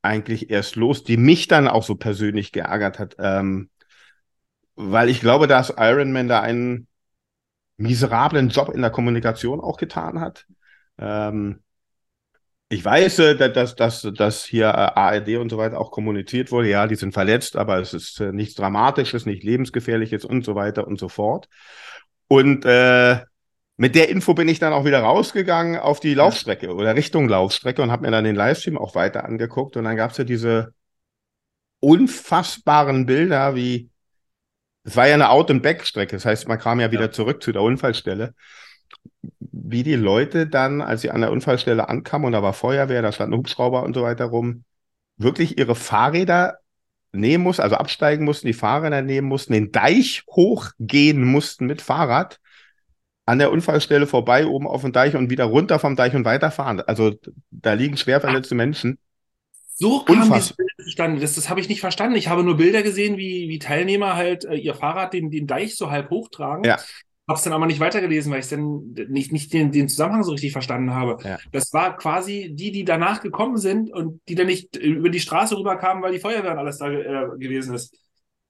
eigentlich 0.02 0.50
erst 0.50 0.76
los, 0.76 1.05
die 1.05 1.17
mich 1.17 1.49
dann 1.49 1.69
auch 1.69 1.82
so 1.84 1.96
persönlich 1.96 2.52
geärgert 2.52 2.99
hat. 2.99 3.17
Ähm, 3.19 3.70
weil 4.76 5.08
ich 5.08 5.20
glaube, 5.20 5.46
dass 5.46 5.73
Iron 5.76 6.12
Man 6.12 6.28
da 6.28 6.40
einen 6.40 6.88
miserablen 7.78 8.50
Job 8.50 8.70
in 8.75 8.82
der 8.82 8.90
Kommunikation 8.93 9.61
auch 9.61 9.78
getan 9.78 10.20
hat. 10.20 10.46
Ähm, 10.99 11.62
ich 12.69 12.84
weiß, 12.84 13.20
äh, 13.20 13.37
da- 13.37 13.49
dass, 13.49 13.76
dass, 13.76 14.02
dass 14.17 14.44
hier 14.44 14.67
äh, 14.67 14.70
ARD 14.70 15.37
und 15.37 15.50
so 15.50 15.58
weiter 15.58 15.78
auch 15.81 15.90
kommuniziert 15.93 16.50
wurde, 16.50 16.69
ja, 16.69 16.87
die 16.88 16.96
sind 16.96 17.12
verletzt, 17.12 17.56
aber 17.56 17.78
es 17.78 17.94
ist 17.94 18.20
äh, 18.20 18.32
nichts 18.32 18.55
Dramatisches, 18.56 19.25
nicht 19.26 19.44
lebensgefährliches 19.44 20.25
und 20.25 20.44
so 20.44 20.55
weiter 20.56 20.87
und 20.87 20.99
so 20.99 21.08
fort. 21.08 21.49
Und 22.28 22.64
äh, 22.64 23.20
mit 23.76 23.94
der 23.94 24.08
Info 24.08 24.34
bin 24.34 24.49
ich 24.49 24.58
dann 24.58 24.73
auch 24.73 24.84
wieder 24.84 25.00
rausgegangen 25.00 25.78
auf 25.78 26.00
die 26.00 26.14
Laufstrecke 26.14 26.75
oder 26.75 26.94
Richtung 26.94 27.28
Laufstrecke 27.28 27.82
und 27.82 27.90
habe 27.90 28.02
mir 28.02 28.11
dann 28.11 28.25
den 28.25 28.37
Livestream 28.37 28.78
auch 28.78 28.94
weiter 28.94 29.25
angeguckt. 29.25 29.76
Und 29.76 29.84
dann 29.84 29.96
gab 29.96 30.12
es 30.12 30.17
ja 30.17 30.25
diese 30.25 30.73
unfassbaren 31.81 33.06
Bilder, 33.06 33.55
wie 33.55 33.90
es 34.84 34.96
war 34.96 35.08
ja 35.08 35.14
eine 35.14 35.31
Out-and-Back-Strecke, 35.31 36.14
das 36.14 36.25
heißt, 36.25 36.46
man 36.46 36.61
kam 36.61 36.78
ja 36.78 36.93
wieder 36.93 37.06
Ja. 37.06 37.11
zurück 37.11 37.43
zu 37.43 37.50
der 37.50 37.62
Unfallstelle. 37.62 38.34
Wie 39.40 39.82
die 39.82 39.96
Leute 39.96 40.46
dann, 40.46 40.81
als 40.81 41.00
sie 41.00 41.11
an 41.11 41.23
der 41.23 41.32
Unfallstelle 41.32 41.88
ankamen 41.88 42.26
und 42.26 42.32
da 42.32 42.43
war 42.43 42.52
Feuerwehr, 42.52 43.02
da 43.02 43.11
standen 43.11 43.37
Hubschrauber 43.37 43.82
und 43.82 43.94
so 43.94 44.02
weiter 44.02 44.26
rum, 44.26 44.64
wirklich 45.17 45.58
ihre 45.58 45.75
Fahrräder 45.75 46.58
nehmen 47.11 47.43
mussten, 47.43 47.62
also 47.62 47.75
absteigen 47.76 48.25
mussten, 48.25 48.46
die 48.46 48.52
Fahrräder 48.52 49.02
nehmen 49.02 49.26
mussten, 49.26 49.55
den 49.55 49.73
Deich 49.73 50.23
hochgehen 50.31 51.25
mussten 51.25 51.66
mit 51.66 51.83
Fahrrad, 51.83 52.38
an 53.26 53.40
der 53.40 53.50
Unfallstelle 53.50 54.06
vorbei, 54.06 54.47
oben 54.47 54.68
auf 54.68 54.83
dem 54.83 54.92
Deich 54.92 55.16
und 55.16 55.30
wieder 55.30 55.45
runter 55.45 55.78
vom 55.78 55.97
Deich 55.97 56.14
und 56.14 56.25
weiterfahren. 56.25 56.80
Also 56.80 57.12
da 57.50 57.73
liegen 57.73 57.97
schwer 57.97 58.21
verletzte 58.21 58.54
Menschen. 58.54 58.99
So 59.75 60.00
kam 60.04 60.14
Unfassbar. 60.14 60.38
dieses 60.38 60.56
Bild 60.56 60.71
zustande. 60.85 61.21
Das, 61.21 61.35
das 61.35 61.50
habe 61.50 61.61
ich 61.61 61.68
nicht 61.68 61.80
verstanden. 61.80 62.16
Ich 62.16 62.28
habe 62.28 62.45
nur 62.45 62.56
Bilder 62.56 62.83
gesehen, 62.83 63.18
wie, 63.18 63.49
wie 63.49 63.59
Teilnehmer 63.59 64.14
halt 64.14 64.45
äh, 64.45 64.54
ihr 64.54 64.75
Fahrrad 64.75 65.12
den, 65.12 65.30
den 65.30 65.47
Deich 65.47 65.76
so 65.76 65.90
halb 65.90 66.09
hochtragen. 66.09 66.64
Ja. 66.64 66.78
Habe 67.28 67.37
es 67.37 67.42
dann 67.42 67.52
aber 67.52 67.66
nicht 67.66 67.80
weitergelesen, 67.80 68.33
weil 68.33 68.38
ich 68.38 68.49
dann 68.49 68.95
nicht, 69.09 69.33
nicht 69.33 69.52
den, 69.52 69.73
den 69.73 69.88
Zusammenhang 69.88 70.23
so 70.23 70.30
richtig 70.30 70.52
verstanden 70.52 70.95
habe. 70.95 71.18
Ja. 71.28 71.38
Das 71.50 71.73
war 71.73 71.97
quasi 71.97 72.52
die, 72.54 72.71
die 72.71 72.85
danach 72.85 73.21
gekommen 73.21 73.56
sind 73.56 73.92
und 73.92 74.21
die 74.28 74.37
dann 74.37 74.47
nicht 74.47 74.76
über 74.76 75.11
die 75.11 75.21
Straße 75.21 75.59
rüberkamen, 75.59 76.02
weil 76.02 76.12
die 76.12 76.21
Feuerwehr 76.21 76.52
und 76.52 76.59
alles 76.59 76.78
da 76.78 76.88
äh, 76.88 77.26
gewesen 77.37 77.75
ist. 77.75 77.95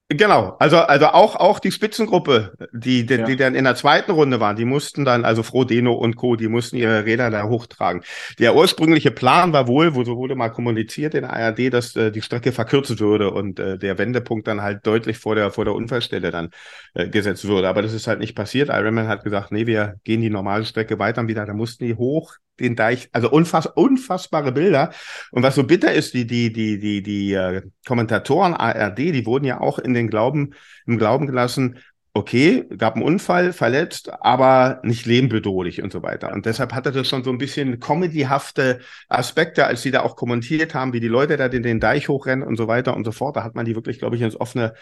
Genau, 0.09 0.55
also, 0.61 0.77
also 0.77 1.07
auch, 1.07 1.35
auch 1.35 1.59
die 1.59 1.73
Spitzengruppe, 1.73 2.53
die, 2.73 3.05
die, 3.07 3.15
Ja. 3.15 3.25
die 3.25 3.35
dann 3.35 3.57
in 3.57 3.65
der 3.65 3.75
zweiten 3.75 4.13
Runde 4.13 4.39
waren, 4.39 4.55
die 4.55 4.65
mussten 4.65 5.05
dann, 5.05 5.25
also 5.25 5.43
Frodeno 5.43 5.95
und 5.95 6.15
Co., 6.15 6.37
die 6.37 6.47
mussten 6.47 6.77
ihre 6.77 7.05
Räder 7.05 7.29
da 7.33 7.49
hochtragen. 7.49 8.03
Der 8.39 8.55
ursprüngliche 8.55 9.11
Plan 9.11 9.53
war 9.53 9.67
wohl, 9.67 9.97
wo 9.97 10.05
so 10.05 10.17
wurde 10.17 10.37
mal 10.37 10.51
kommuniziert 10.51 11.15
in 11.15 11.23
der 11.23 11.33
ARD, 11.33 11.71
dass 11.71 11.97
äh, 11.97 12.13
die 12.13 12.23
Strecke 12.23 12.53
verkürzt 12.53 13.01
würde 13.01 13.33
und 13.33 13.59
äh, 13.59 13.79
der 13.79 13.99
Wendepunkt 13.99 14.47
dann 14.47 14.63
halt 14.63 14.87
deutlich 14.87 15.19
vor 15.19 15.35
der, 15.35 15.51
vor 15.51 15.65
der 15.65 15.75
Unfallstelle 15.75 16.31
dann 16.31 16.51
äh, 16.95 17.09
gesetzt 17.09 17.45
würde. 17.49 17.69
Aber 17.69 17.83
das 17.83 17.93
ist 17.93 18.07
halt 18.07 18.21
nicht 18.21 18.37
passiert. 18.37 18.69
Ironman 18.69 19.09
hat 19.09 19.25
gesagt, 19.25 19.51
nee, 19.51 19.67
wir 19.67 19.97
gehen 20.05 20.21
die 20.21 20.31
normale 20.31 20.65
Strecke 20.67 21.01
weiter 21.01 21.23
und 21.23 21.29
wieder, 21.29 21.45
da 21.47 21.53
mussten 21.53 21.85
die 21.85 21.97
hoch 21.97 22.33
den 22.61 22.77
Deich, 22.77 23.09
also 23.13 23.31
unfass, 23.31 23.67
unfassbare 23.67 24.53
Bilder. 24.53 24.91
Und 25.31 25.43
was 25.43 25.55
so 25.55 25.65
bitter 25.65 25.93
ist, 25.93 26.15
die, 26.15 26.27
die, 26.27 26.53
die, 26.53 26.79
die, 26.79 27.03
die 27.03 27.33
äh, 27.33 27.63
Kommentatoren 27.87 28.55
ARD, 28.55 28.99
die 28.99 29.27
wurden 29.27 29.45
ja 29.45 29.61
auch 29.61 29.79
in 29.79 29.95
den 29.95 30.09
Glauben, 30.09 30.55
im 30.87 30.99
Glauben 30.99 31.27
gelassen, 31.27 31.79
okay, 32.17 32.65
gab 32.79 32.95
einen 32.95 33.05
Unfall, 33.05 33.53
verletzt, 33.53 34.11
aber 34.23 34.81
nicht 34.83 35.05
lebenbedrohlich 35.05 35.83
und 35.83 35.93
so 35.93 36.03
weiter. 36.03 36.33
Und 36.33 36.47
deshalb 36.47 36.73
hatte 36.73 36.91
das 36.91 37.07
schon 37.07 37.23
so 37.23 37.31
ein 37.31 37.37
bisschen 37.37 37.79
comedyhafte 37.79 38.81
Aspekte, 39.09 39.67
als 39.67 39.83
sie 39.83 39.91
da 39.91 40.01
auch 40.01 40.17
kommentiert 40.17 40.75
haben, 40.75 40.95
wie 40.95 41.01
die 41.01 41.09
Leute 41.09 41.37
da 41.37 41.49
den, 41.49 41.63
den 41.63 41.79
Deich 41.79 42.09
hochrennen 42.09 42.47
und 42.47 42.57
so 42.57 42.69
weiter 42.69 42.97
und 42.97 43.05
so 43.05 43.13
fort. 43.13 43.37
Da 43.37 43.45
hat 43.45 43.55
man 43.55 43.67
die 43.67 43.75
wirklich, 43.75 43.99
glaube 43.99 44.17
ich, 44.17 44.23
ins 44.23 44.41
offene, 44.41 44.73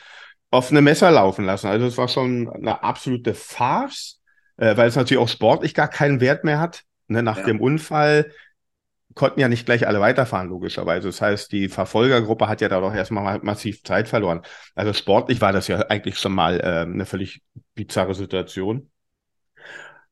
offene 0.52 0.81
Messer 0.81 1.11
laufen 1.11 1.45
lassen. 1.45 1.66
Also 1.66 1.87
es 1.87 1.99
war 1.99 2.07
schon 2.07 2.49
eine 2.49 2.85
absolute 2.85 3.35
Farce, 3.35 4.21
äh, 4.57 4.76
weil 4.76 4.88
es 4.88 4.97
natürlich 4.97 5.21
auch 5.21 5.28
sportlich 5.28 5.75
gar 5.75 5.88
keinen 5.88 6.21
Wert 6.21 6.45
mehr 6.45 6.61
hat. 6.61 6.85
Ne, 7.08 7.23
nach 7.23 7.38
Ja. 7.38 7.44
dem 7.44 7.61
Unfall 7.61 8.30
konnten 9.14 9.40
ja 9.40 9.49
nicht 9.49 9.66
gleich 9.66 9.87
alle 9.87 10.00
weiterfahren, 10.00 10.49
logischerweise. 10.49 11.08
Das 11.08 11.20
heißt, 11.20 11.52
die 11.52 11.68
Verfolgergruppe 11.68 12.49
hat 12.49 12.61
ja 12.61 12.68
da 12.68 12.80
doch 12.80 12.94
erstmal 12.94 13.38
massiv 13.42 13.82
Zeit 13.84 14.08
verloren. 14.08 14.42
Also 14.75 14.92
sportlich 14.92 15.40
war 15.40 15.52
das 15.52 15.68
ja 15.68 15.78
eigentlich 15.88 16.18
schon 16.18 16.32
mal 16.34 16.61
äh, 16.61 16.82
eine 16.82 17.06
völlig 17.06 17.42
bizarre 17.75 18.14
Situation. 18.14 18.90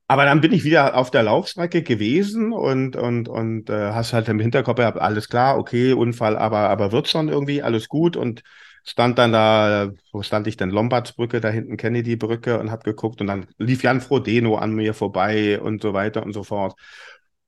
Aber 0.07 0.25
dann 0.25 0.41
bin 0.41 0.51
ich 0.51 0.63
wieder 0.63 0.95
auf 0.97 1.11
der 1.11 1.23
Laufstrecke 1.23 1.81
gewesen 1.81 2.51
und, 2.51 2.95
und, 2.95 3.29
und 3.29 3.69
äh, 3.69 3.91
hast 3.93 4.13
halt 4.13 4.27
im 4.29 4.39
Hinterkopf 4.39 4.77
gehabt, 4.77 4.99
alles 4.99 5.29
klar, 5.29 5.57
okay, 5.57 5.93
Unfall, 5.93 6.37
aber, 6.37 6.69
aber 6.69 6.91
wird 6.91 7.07
schon 7.07 7.29
irgendwie, 7.29 7.63
alles 7.63 7.87
gut. 7.87 8.15
Und 8.17 8.43
stand 8.83 9.17
dann 9.17 9.31
da, 9.31 9.91
wo 10.11 10.21
stand 10.21 10.47
ich 10.47 10.57
denn? 10.57 10.69
Lombardsbrücke, 10.69 11.39
da 11.39 11.49
hinten 11.49 11.77
Kennedy-Brücke 11.77 12.59
und 12.59 12.71
hab 12.71 12.83
geguckt 12.83 13.21
und 13.21 13.27
dann 13.27 13.47
lief 13.57 13.83
Jan 13.83 14.01
Frodeno 14.01 14.55
an 14.55 14.73
mir 14.73 14.93
vorbei 14.93 15.59
und 15.61 15.81
so 15.81 15.93
weiter 15.93 16.23
und 16.23 16.33
so 16.33 16.43
fort. 16.43 16.77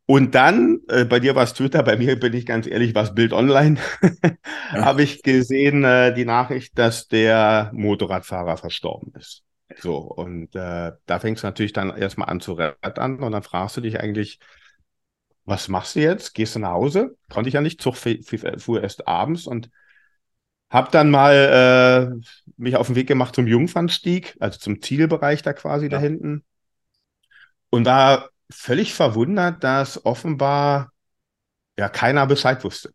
Und 0.07 0.35
dann, 0.35 0.81
äh, 0.87 1.03
bei 1.03 1.19
dir 1.19 1.35
war 1.35 1.43
es 1.43 1.53
Twitter, 1.53 1.81
bei 1.81 1.97
mir 1.97 2.19
bin 2.19 2.33
ich 2.33 2.45
ganz 2.45 2.67
ehrlich, 2.67 2.93
war 2.93 3.03
es 3.03 3.15
Bild 3.15 3.33
Online, 3.33 3.79
ja. 4.71 4.85
habe 4.85 5.01
ich 5.01 5.23
gesehen 5.23 5.83
äh, 5.83 6.13
die 6.13 6.25
Nachricht, 6.25 6.77
dass 6.77 7.07
der 7.07 7.71
Motorradfahrer 7.73 8.57
verstorben 8.57 9.13
ist. 9.15 9.43
So, 9.79 9.97
und 9.97 10.55
äh, 10.55 10.91
da 11.05 11.19
fängst 11.19 11.41
du 11.41 11.47
natürlich 11.47 11.73
dann 11.73 11.95
erstmal 11.95 12.29
an 12.29 12.39
zu 12.39 12.53
retten 12.53 13.23
und 13.23 13.31
dann 13.31 13.41
fragst 13.41 13.77
du 13.77 13.81
dich 13.81 13.99
eigentlich, 13.99 14.39
was 15.43 15.67
machst 15.67 15.95
du 15.95 16.01
jetzt? 16.01 16.33
Gehst 16.33 16.55
du 16.55 16.59
nach 16.59 16.71
Hause? 16.71 17.17
Konnte 17.29 17.47
ich 17.47 17.55
ja 17.55 17.61
nicht, 17.61 17.81
Zug 17.81 17.95
fuhr 17.97 18.81
erst 18.81 19.07
abends 19.07 19.47
und 19.47 19.69
hab 20.69 20.91
dann 20.91 21.11
mal 21.11 22.11
äh, 22.13 22.27
mich 22.57 22.75
auf 22.75 22.87
den 22.87 22.95
Weg 22.95 23.07
gemacht 23.07 23.35
zum 23.35 23.47
Jungfernstieg, 23.47 24.35
also 24.39 24.59
zum 24.59 24.81
Zielbereich 24.81 25.41
da 25.41 25.53
quasi 25.53 25.85
ja. 25.85 25.89
da 25.89 25.99
hinten. 25.99 26.43
Und 27.69 27.85
war 27.85 28.29
völlig 28.49 28.93
verwundert, 28.93 29.63
dass 29.63 30.05
offenbar 30.05 30.91
ja 31.77 31.89
keiner 31.89 32.25
Bescheid 32.27 32.63
wusste. 32.63 32.93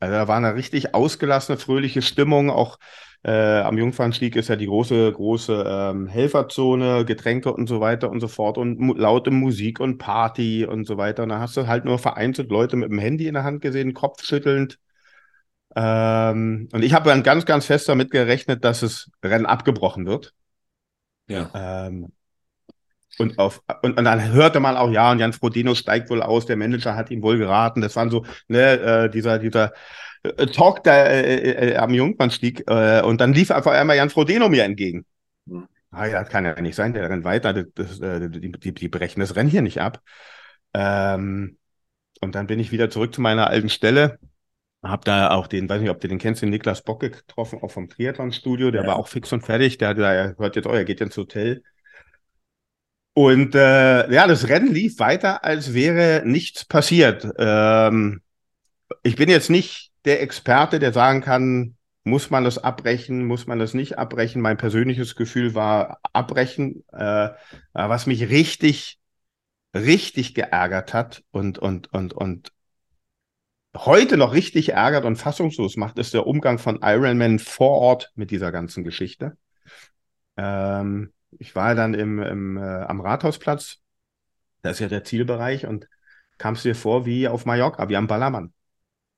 Also 0.00 0.14
da 0.14 0.28
war 0.28 0.36
eine 0.36 0.54
richtig 0.54 0.94
ausgelassene, 0.94 1.58
fröhliche 1.58 2.02
Stimmung. 2.02 2.50
Auch 2.50 2.78
äh, 3.22 3.60
am 3.60 3.78
Jungfernstieg 3.78 4.34
ist 4.36 4.48
ja 4.48 4.56
die 4.56 4.66
große, 4.66 5.12
große 5.12 5.64
ähm, 5.66 6.08
Helferzone, 6.08 7.04
Getränke 7.04 7.52
und 7.52 7.68
so 7.68 7.80
weiter 7.80 8.10
und 8.10 8.20
so 8.20 8.28
fort 8.28 8.58
und 8.58 8.80
mu 8.80 8.94
laute 8.94 9.30
Musik 9.30 9.78
und 9.80 9.98
Party 9.98 10.66
und 10.66 10.86
so 10.86 10.96
weiter. 10.96 11.22
Und 11.22 11.28
da 11.28 11.38
hast 11.38 11.56
du 11.56 11.66
halt 11.68 11.84
nur 11.84 11.98
vereinzelt 11.98 12.50
Leute 12.50 12.76
mit 12.76 12.90
dem 12.90 12.98
Handy 12.98 13.28
in 13.28 13.34
der 13.34 13.44
Hand 13.44 13.60
gesehen, 13.60 13.94
kopfschüttelnd. 13.94 14.78
Ähm, 15.74 16.68
und 16.72 16.82
ich 16.82 16.92
habe 16.92 17.08
dann 17.08 17.22
ganz, 17.22 17.46
ganz 17.46 17.66
fest 17.66 17.88
damit 17.88 18.10
gerechnet, 18.10 18.64
dass 18.64 18.80
das 18.80 19.10
Rennen 19.24 19.46
abgebrochen 19.46 20.06
wird. 20.06 20.34
Ja. 21.28 21.50
Ähm, 21.54 22.12
und, 23.18 23.38
auf, 23.38 23.62
und, 23.82 23.98
und 23.98 24.04
dann 24.04 24.32
hörte 24.32 24.60
man 24.60 24.76
auch, 24.76 24.90
ja, 24.90 25.10
und 25.10 25.18
Jan 25.18 25.32
Frodeno 25.32 25.74
steigt 25.74 26.10
wohl 26.10 26.22
aus, 26.22 26.46
der 26.46 26.56
Manager 26.56 26.96
hat 26.96 27.10
ihm 27.10 27.22
wohl 27.22 27.38
geraten. 27.38 27.80
Das 27.80 27.96
waren 27.96 28.10
so, 28.10 28.24
ne, 28.48 28.80
äh, 28.80 29.10
dieser, 29.10 29.38
dieser 29.38 29.72
äh, 30.22 30.46
Talk 30.46 30.82
da 30.84 31.06
äh, 31.06 31.72
äh, 31.72 31.76
am 31.76 31.92
Jungfernstieg. 31.92 32.64
Äh, 32.68 33.02
und 33.02 33.20
dann 33.20 33.32
lief 33.32 33.50
einfach 33.50 33.72
einmal 33.72 33.96
Jan 33.96 34.10
Frodeno 34.10 34.48
mir 34.48 34.64
entgegen. 34.64 35.04
Mhm. 35.46 35.68
Ah 35.90 36.06
ja, 36.06 36.20
das 36.20 36.30
kann 36.30 36.46
ja 36.46 36.58
nicht 36.60 36.74
sein, 36.74 36.94
der 36.94 37.10
rennt 37.10 37.24
weiter, 37.24 37.52
das, 37.52 37.66
das, 37.74 38.00
äh, 38.00 38.30
die, 38.30 38.50
die, 38.52 38.72
die 38.72 38.88
brechen 38.88 39.20
das 39.20 39.36
Rennen 39.36 39.50
hier 39.50 39.60
nicht 39.60 39.80
ab. 39.80 40.00
Ähm, 40.72 41.58
und 42.22 42.34
dann 42.34 42.46
bin 42.46 42.58
ich 42.60 42.72
wieder 42.72 42.88
zurück 42.88 43.14
zu 43.14 43.20
meiner 43.20 43.48
alten 43.48 43.68
Stelle. 43.68 44.18
Hab 44.82 45.04
da 45.04 45.30
auch 45.30 45.46
den, 45.46 45.68
weiß 45.68 45.80
nicht, 45.80 45.90
ob 45.90 46.00
du 46.00 46.08
den 46.08 46.18
kennst, 46.18 46.42
den 46.42 46.50
Niklas 46.50 46.82
Bock 46.82 47.00
getroffen, 47.00 47.60
auch 47.62 47.70
vom 47.70 47.88
Triathlon-Studio. 47.88 48.72
Der 48.72 48.82
ja. 48.82 48.88
war 48.88 48.96
auch 48.96 49.06
fix 49.06 49.32
und 49.32 49.46
fertig. 49.46 49.78
Der, 49.78 49.94
der 49.94 50.34
hört 50.38 50.56
jetzt, 50.56 50.66
oh, 50.66 50.72
er 50.72 50.84
geht 50.84 51.00
ins 51.00 51.16
Hotel. 51.16 51.62
Und 53.14 53.54
äh, 53.54 54.10
ja, 54.10 54.26
das 54.26 54.48
Rennen 54.48 54.72
lief 54.72 54.98
weiter, 54.98 55.44
als 55.44 55.74
wäre 55.74 56.22
nichts 56.24 56.64
passiert. 56.64 57.26
Ähm, 57.38 58.22
ich 59.02 59.16
bin 59.16 59.28
jetzt 59.28 59.50
nicht 59.50 59.92
der 60.04 60.22
Experte, 60.22 60.78
der 60.78 60.92
sagen 60.92 61.20
kann, 61.20 61.76
muss 62.04 62.30
man 62.30 62.42
das 62.42 62.58
abbrechen, 62.58 63.24
muss 63.24 63.46
man 63.46 63.58
das 63.58 63.74
nicht 63.74 63.98
abbrechen. 63.98 64.42
Mein 64.42 64.56
persönliches 64.56 65.14
Gefühl 65.14 65.54
war 65.54 66.00
abbrechen, 66.12 66.84
äh, 66.92 67.28
was 67.72 68.06
mich 68.06 68.28
richtig, 68.28 68.98
richtig 69.74 70.34
geärgert 70.34 70.94
hat 70.94 71.22
und, 71.30 71.58
und, 71.58 71.92
und, 71.92 72.14
und 72.14 72.52
heute 73.76 74.16
noch 74.16 74.32
richtig 74.32 74.70
ärgert 74.70 75.04
und 75.04 75.16
fassungslos 75.16 75.76
macht, 75.76 75.98
ist 75.98 76.14
der 76.14 76.26
Umgang 76.26 76.58
von 76.58 76.80
Ironman 76.82 77.38
vor 77.38 77.78
Ort 77.78 78.12
mit 78.14 78.30
dieser 78.30 78.52
ganzen 78.52 78.84
Geschichte. 78.84 79.36
Ähm, 80.36 81.12
ich 81.38 81.54
war 81.54 81.74
dann 81.74 81.94
im, 81.94 82.18
im, 82.18 82.56
äh, 82.58 82.60
am 82.60 83.00
Rathausplatz, 83.00 83.78
das 84.62 84.74
ist 84.74 84.80
ja 84.80 84.88
der 84.88 85.04
Zielbereich, 85.04 85.66
und 85.66 85.88
kam 86.38 86.54
es 86.54 86.62
dir 86.62 86.74
vor 86.74 87.06
wie 87.06 87.28
auf 87.28 87.46
Mallorca, 87.46 87.88
wie 87.88 87.96
am 87.96 88.06
Ballermann. 88.06 88.52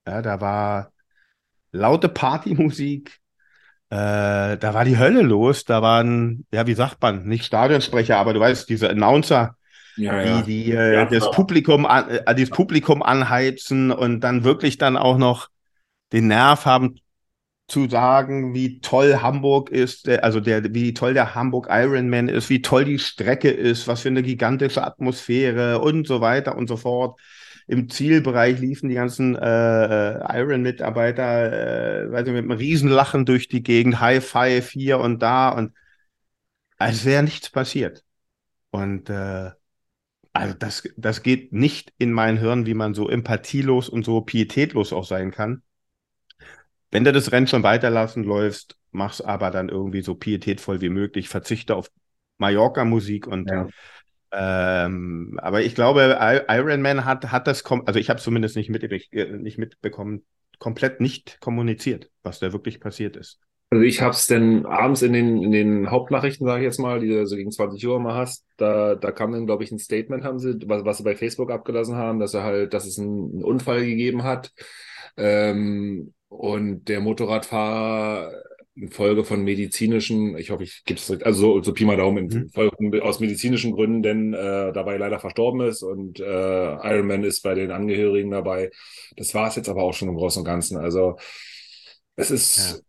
Ja, 0.07 0.23
da 0.23 0.41
war 0.41 0.93
laute 1.73 2.09
Partymusik, 2.09 3.21
äh, 3.91 4.57
da 4.57 4.75
war 4.75 4.85
die 4.85 4.99
Hölle 4.99 5.23
los, 5.23 5.65
da 5.65 5.83
waren, 5.83 6.47
ja, 6.53 6.67
wie 6.67 6.75
sagt 6.75 7.01
man, 7.03 7.27
nicht 7.27 7.45
Stadionsprecher, 7.45 8.17
aber 8.17 8.33
du 8.35 8.41
weißt, 8.41 8.69
diese 8.69 8.91
Announcer, 8.91 9.57
ja, 9.97 10.43
die, 10.43 10.65
die 10.67 10.73
äh, 10.73 11.09
das 11.09 11.31
Publikum 11.31 11.87
an, 11.87 12.09
äh, 12.09 12.35
das 12.35 12.51
Publikum 12.51 13.03
anheizen 13.03 13.91
und 13.91 14.21
dann 14.21 14.45
wirklich 14.45 14.79
dann 14.79 14.97
auch 14.97 15.19
noch 15.19 15.49
den 16.13 16.29
Nerv 16.29 16.67
haben, 16.67 16.97
zu 17.67 17.89
sagen, 17.89 18.55
wie 18.55 18.81
toll 18.81 19.19
Hamburg 19.23 19.71
ist, 19.71 20.09
also 20.09 20.41
der, 20.41 20.75
wie 20.75 20.93
toll 20.93 21.15
der 21.15 21.35
Hamburg 21.35 21.69
Ironman 21.71 22.29
ist, 22.29 22.51
wie 22.51 22.61
toll 22.61 22.85
die 22.85 22.99
Strecke 22.99 23.51
ist, 23.51 23.89
was 23.89 24.03
für 24.03 24.09
eine 24.09 24.23
gigantische 24.23 24.85
Atmosphäre 24.85 25.81
und 25.81 26.07
so 26.07 26.21
weiter 26.21 26.57
und 26.57 26.69
so 26.69 26.77
fort. 26.77 27.19
Im 27.67 27.89
Zielbereich 27.89 28.59
liefen 28.61 28.91
die 28.91 28.95
ganzen 28.95 29.35
äh, 29.37 30.19
äh 30.19 30.39
Iron-Mitarbeiter, 30.41 32.03
äh, 32.05 32.13
weiß 32.13 32.25
nicht, 32.25 32.35
mit 32.35 32.45
einem 32.45 32.51
Riesenlachen 32.51 33.25
durch 33.25 33.49
die 33.49 33.63
Gegend, 33.63 34.01
High 34.01 34.25
Five 34.25 34.69
hier 34.71 34.99
und 35.01 35.23
da 35.23 35.49
und 35.49 35.73
als 36.79 37.05
wäre 37.07 37.23
nichts 37.23 37.49
passiert. 37.51 38.05
Und 38.71 39.09
äh, 39.09 39.53
also 40.35 40.53
das, 40.53 40.83
das 40.97 41.23
geht 41.23 41.53
nicht 41.53 41.95
in 41.97 42.13
mein 42.13 42.37
Hirn, 42.37 42.67
wie 42.67 42.75
man 42.75 42.93
so 42.93 43.09
empathielos 43.09 43.89
und 43.89 44.05
so 44.05 44.21
pietätlos 44.21 44.93
auch 44.93 45.05
sein 45.05 45.31
kann. 45.31 45.63
Wenn 46.91 47.05
du 47.05 47.13
das 47.13 47.31
Rennen 47.31 47.47
schon 47.47 47.63
weiterlassen 47.63 48.25
läufst, 48.25 48.77
mach's 48.91 49.21
aber 49.21 49.51
dann 49.51 49.69
irgendwie 49.69 50.03
so 50.03 50.17
pietätvoll 50.17 50.81
wie 50.81 50.89
möglich, 50.89 51.29
verzichte 51.29 51.77
auf 51.77 51.89
Mallorca-Musik 52.39 53.29
und 53.29 53.49
ja. 53.49 53.69
ähm, 54.33 55.39
aber 55.41 55.63
ich 55.63 55.77
glaube, 55.77 56.19
Iron 56.49 56.83
Man 56.83 57.05
hat, 57.05 57.31
hat 57.31 57.47
das, 57.47 57.65
also 57.65 58.01
ich 58.01 58.11
habe 58.11 58.21
zumindest 58.21 58.57
nicht, 58.57 58.71
mit, 58.71 58.83
äh, 58.83 59.37
nicht 59.37 59.59
mitbekommen, 59.59 60.25
komplett 60.59 61.01
nicht 61.01 61.41
kommuniziert, 61.41 62.11
was 62.25 62.41
da 62.41 62.53
wirklich 62.53 62.81
passiert 62.81 63.17
ist. 63.17 63.39
Also 63.75 63.87
ich 63.87 64.01
habe 64.01 64.13
es 64.13 64.29
denn 64.29 64.67
abends 64.67 65.03
in 65.03 65.13
den, 65.13 65.43
in 65.43 65.51
den 65.51 65.91
Hauptnachrichten, 65.91 66.47
sage 66.47 66.61
ich 66.61 66.65
jetzt 66.65 66.79
mal, 66.79 67.01
die 67.01 67.09
du 67.09 67.27
so 67.27 67.35
gegen 67.35 67.51
20 67.51 67.85
Uhr 67.89 67.99
mal 67.99 68.15
hast, 68.15 68.47
da, 68.57 68.95
da 68.95 69.11
kam 69.11 69.33
dann, 69.33 69.47
glaube 69.47 69.65
ich, 69.65 69.73
ein 69.73 69.81
Statement, 69.81 70.23
haben 70.23 70.39
sie, 70.39 70.61
was, 70.67 70.85
was 70.85 70.99
sie 70.99 71.03
bei 71.03 71.17
Facebook 71.17 71.51
abgelassen 71.51 71.97
haben, 71.97 72.21
dass 72.21 72.35
er 72.35 72.45
halt, 72.45 72.73
dass 72.73 72.87
es 72.87 73.01
einen, 73.01 73.33
einen 73.33 73.43
Unfall 73.43 73.85
gegeben 73.85 74.23
hat. 74.23 74.53
Ähm, 75.17 76.15
und 76.29 76.85
der 76.85 77.01
Motorradfahrer 77.01 78.31
infolge 78.77 79.25
von 79.25 79.43
medizinischen, 79.43 80.39
ich 80.39 80.51
hoffe, 80.53 80.63
ich 80.63 80.85
gebe 80.85 81.01
es 81.01 81.11
also 81.11 81.41
so, 81.41 81.63
so 81.65 81.73
Pi 81.73 81.85
mal 81.85 81.97
Daumen, 81.97 82.29
mhm. 82.29 82.51
Folge, 82.51 83.03
aus 83.03 83.19
medizinischen 83.19 83.73
Gründen, 83.73 84.05
denn 84.05 84.35
äh, 84.35 84.73
dabei 84.73 84.99
leider 84.99 85.19
verstorben 85.19 85.63
ist 85.63 85.83
und 85.83 86.21
äh, 86.21 86.25
Ironman 86.25 87.25
ist 87.25 87.41
bei 87.41 87.55
den 87.55 87.73
Angehörigen 87.73 88.31
dabei. 88.31 88.71
Das 89.17 89.35
war 89.35 89.49
es 89.49 89.57
jetzt 89.57 89.69
aber 89.69 89.83
auch 89.83 89.95
schon 89.95 90.11
im 90.11 90.15
Großen 90.15 90.43
und 90.43 90.47
Ganzen. 90.47 90.77
Also 90.77 91.17
es 92.15 92.31
ist. 92.31 92.85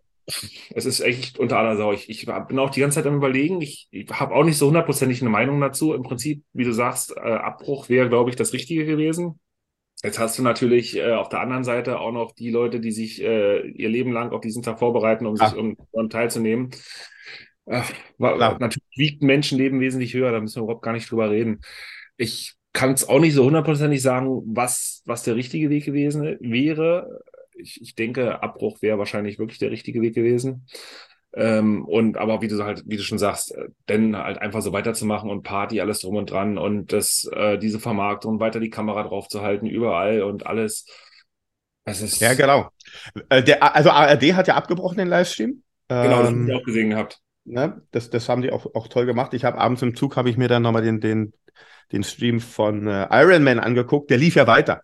Es 0.73 0.85
ist 0.85 1.01
echt 1.01 1.39
unter 1.39 1.57
aller 1.59 1.77
Sau. 1.77 1.93
Ich, 1.93 2.09
ich 2.09 2.25
bin 2.25 2.59
auch 2.59 2.69
die 2.69 2.79
ganze 2.79 2.95
Zeit 2.95 3.07
am 3.07 3.17
überlegen. 3.17 3.61
Ich, 3.61 3.87
ich 3.91 4.09
habe 4.09 4.33
auch 4.33 4.43
nicht 4.43 4.57
so 4.57 4.67
hundertprozentig 4.67 5.21
eine 5.21 5.29
Meinung 5.29 5.61
dazu. 5.61 5.93
Im 5.93 6.03
Prinzip, 6.03 6.43
wie 6.53 6.63
du 6.63 6.73
sagst, 6.73 7.15
äh, 7.15 7.19
Abbruch 7.19 7.89
wäre, 7.89 8.09
glaube 8.09 8.29
ich, 8.29 8.35
das 8.35 8.53
Richtige 8.53 8.85
gewesen. 8.85 9.39
Jetzt 10.03 10.19
hast 10.19 10.37
du 10.37 10.43
natürlich 10.43 10.97
äh, 10.97 11.13
auf 11.13 11.29
der 11.29 11.41
anderen 11.41 11.63
Seite 11.63 11.99
auch 11.99 12.11
noch 12.11 12.31
die 12.33 12.49
Leute, 12.49 12.79
die 12.79 12.91
sich 12.91 13.21
äh, 13.21 13.67
ihr 13.67 13.89
Leben 13.89 14.11
lang 14.11 14.31
auf 14.31 14.41
diesen 14.41 14.61
Tag 14.61 14.79
vorbereiten, 14.79 15.25
um 15.25 15.35
Ach. 15.39 15.49
sich 15.49 15.57
um, 15.57 15.75
um 15.91 16.09
teilzunehmen. 16.09 16.71
Äh, 17.65 17.81
war, 18.17 18.59
natürlich 18.59 18.83
wiegt 18.95 19.23
Menschenleben 19.23 19.79
wesentlich 19.79 20.13
höher, 20.13 20.31
da 20.31 20.39
müssen 20.39 20.57
wir 20.57 20.63
überhaupt 20.63 20.83
gar 20.83 20.93
nicht 20.93 21.09
drüber 21.09 21.31
reden. 21.31 21.61
Ich 22.17 22.53
kann 22.73 22.91
es 22.91 23.07
auch 23.07 23.19
nicht 23.19 23.33
so 23.33 23.45
hundertprozentig 23.45 24.01
sagen, 24.01 24.41
was, 24.45 25.01
was 25.05 25.23
der 25.23 25.35
richtige 25.35 25.69
Weg 25.69 25.85
gewesen 25.85 26.37
wäre. 26.39 27.21
Ich, 27.57 27.81
ich 27.81 27.95
denke, 27.95 28.41
Abbruch 28.43 28.81
wäre 28.81 28.97
wahrscheinlich 28.97 29.39
wirklich 29.39 29.59
der 29.59 29.71
richtige 29.71 30.01
Weg 30.01 30.15
gewesen. 30.15 30.67
Ähm, 31.33 31.85
und 31.85 32.17
aber 32.17 32.41
wie 32.41 32.47
du 32.47 32.63
halt, 32.63 32.83
wie 32.85 32.95
du 32.95 33.03
schon 33.03 33.17
sagst, 33.17 33.53
äh, 33.53 33.67
dann 33.87 34.15
halt 34.15 34.37
einfach 34.37 34.61
so 34.61 34.71
weiterzumachen 34.71 35.29
und 35.29 35.43
Party, 35.43 35.81
alles 35.81 35.99
drum 35.99 36.15
und 36.15 36.31
dran 36.31 36.57
und 36.57 36.93
das, 36.93 37.29
äh, 37.33 37.57
diese 37.57 37.79
Vermarktung, 37.79 38.39
weiter 38.39 38.61
die 38.61 38.69
Kamera 38.69 39.03
drauf 39.03 39.27
zu 39.27 39.41
halten, 39.41 39.67
überall 39.67 40.23
und 40.23 40.47
alles. 40.47 40.85
Es 41.83 42.01
ist 42.01 42.21
ja, 42.21 42.33
genau. 42.33 42.69
Äh, 43.29 43.43
der, 43.43 43.75
also 43.75 43.89
ARD 43.89 44.33
hat 44.33 44.47
ja 44.47 44.55
abgebrochen 44.55 44.97
den 44.97 45.09
Livestream. 45.09 45.61
Genau, 45.89 46.21
das 46.21 46.29
ähm, 46.29 46.43
habe 46.43 46.51
ich 46.51 46.57
auch 46.57 46.63
gesehen 46.63 46.89
gehabt. 46.91 47.19
Ne, 47.43 47.81
das, 47.91 48.09
das 48.09 48.27
haben 48.27 48.41
die 48.41 48.51
auch, 48.51 48.73
auch 48.73 48.87
toll 48.87 49.05
gemacht. 49.05 49.33
Ich 49.33 49.45
habe 49.45 49.59
abends 49.59 49.81
im 49.81 49.95
Zug 49.95 50.15
habe 50.15 50.29
ich 50.29 50.37
mir 50.37 50.47
dann 50.47 50.63
nochmal 50.63 50.81
den, 50.81 50.99
den, 50.99 51.33
den 51.91 52.03
Stream 52.03 52.39
von 52.39 52.87
äh, 52.87 53.07
Iron 53.11 53.43
Man 53.43 53.59
angeguckt. 53.59 54.09
Der 54.09 54.17
lief 54.17 54.35
ja 54.35 54.47
weiter. 54.47 54.81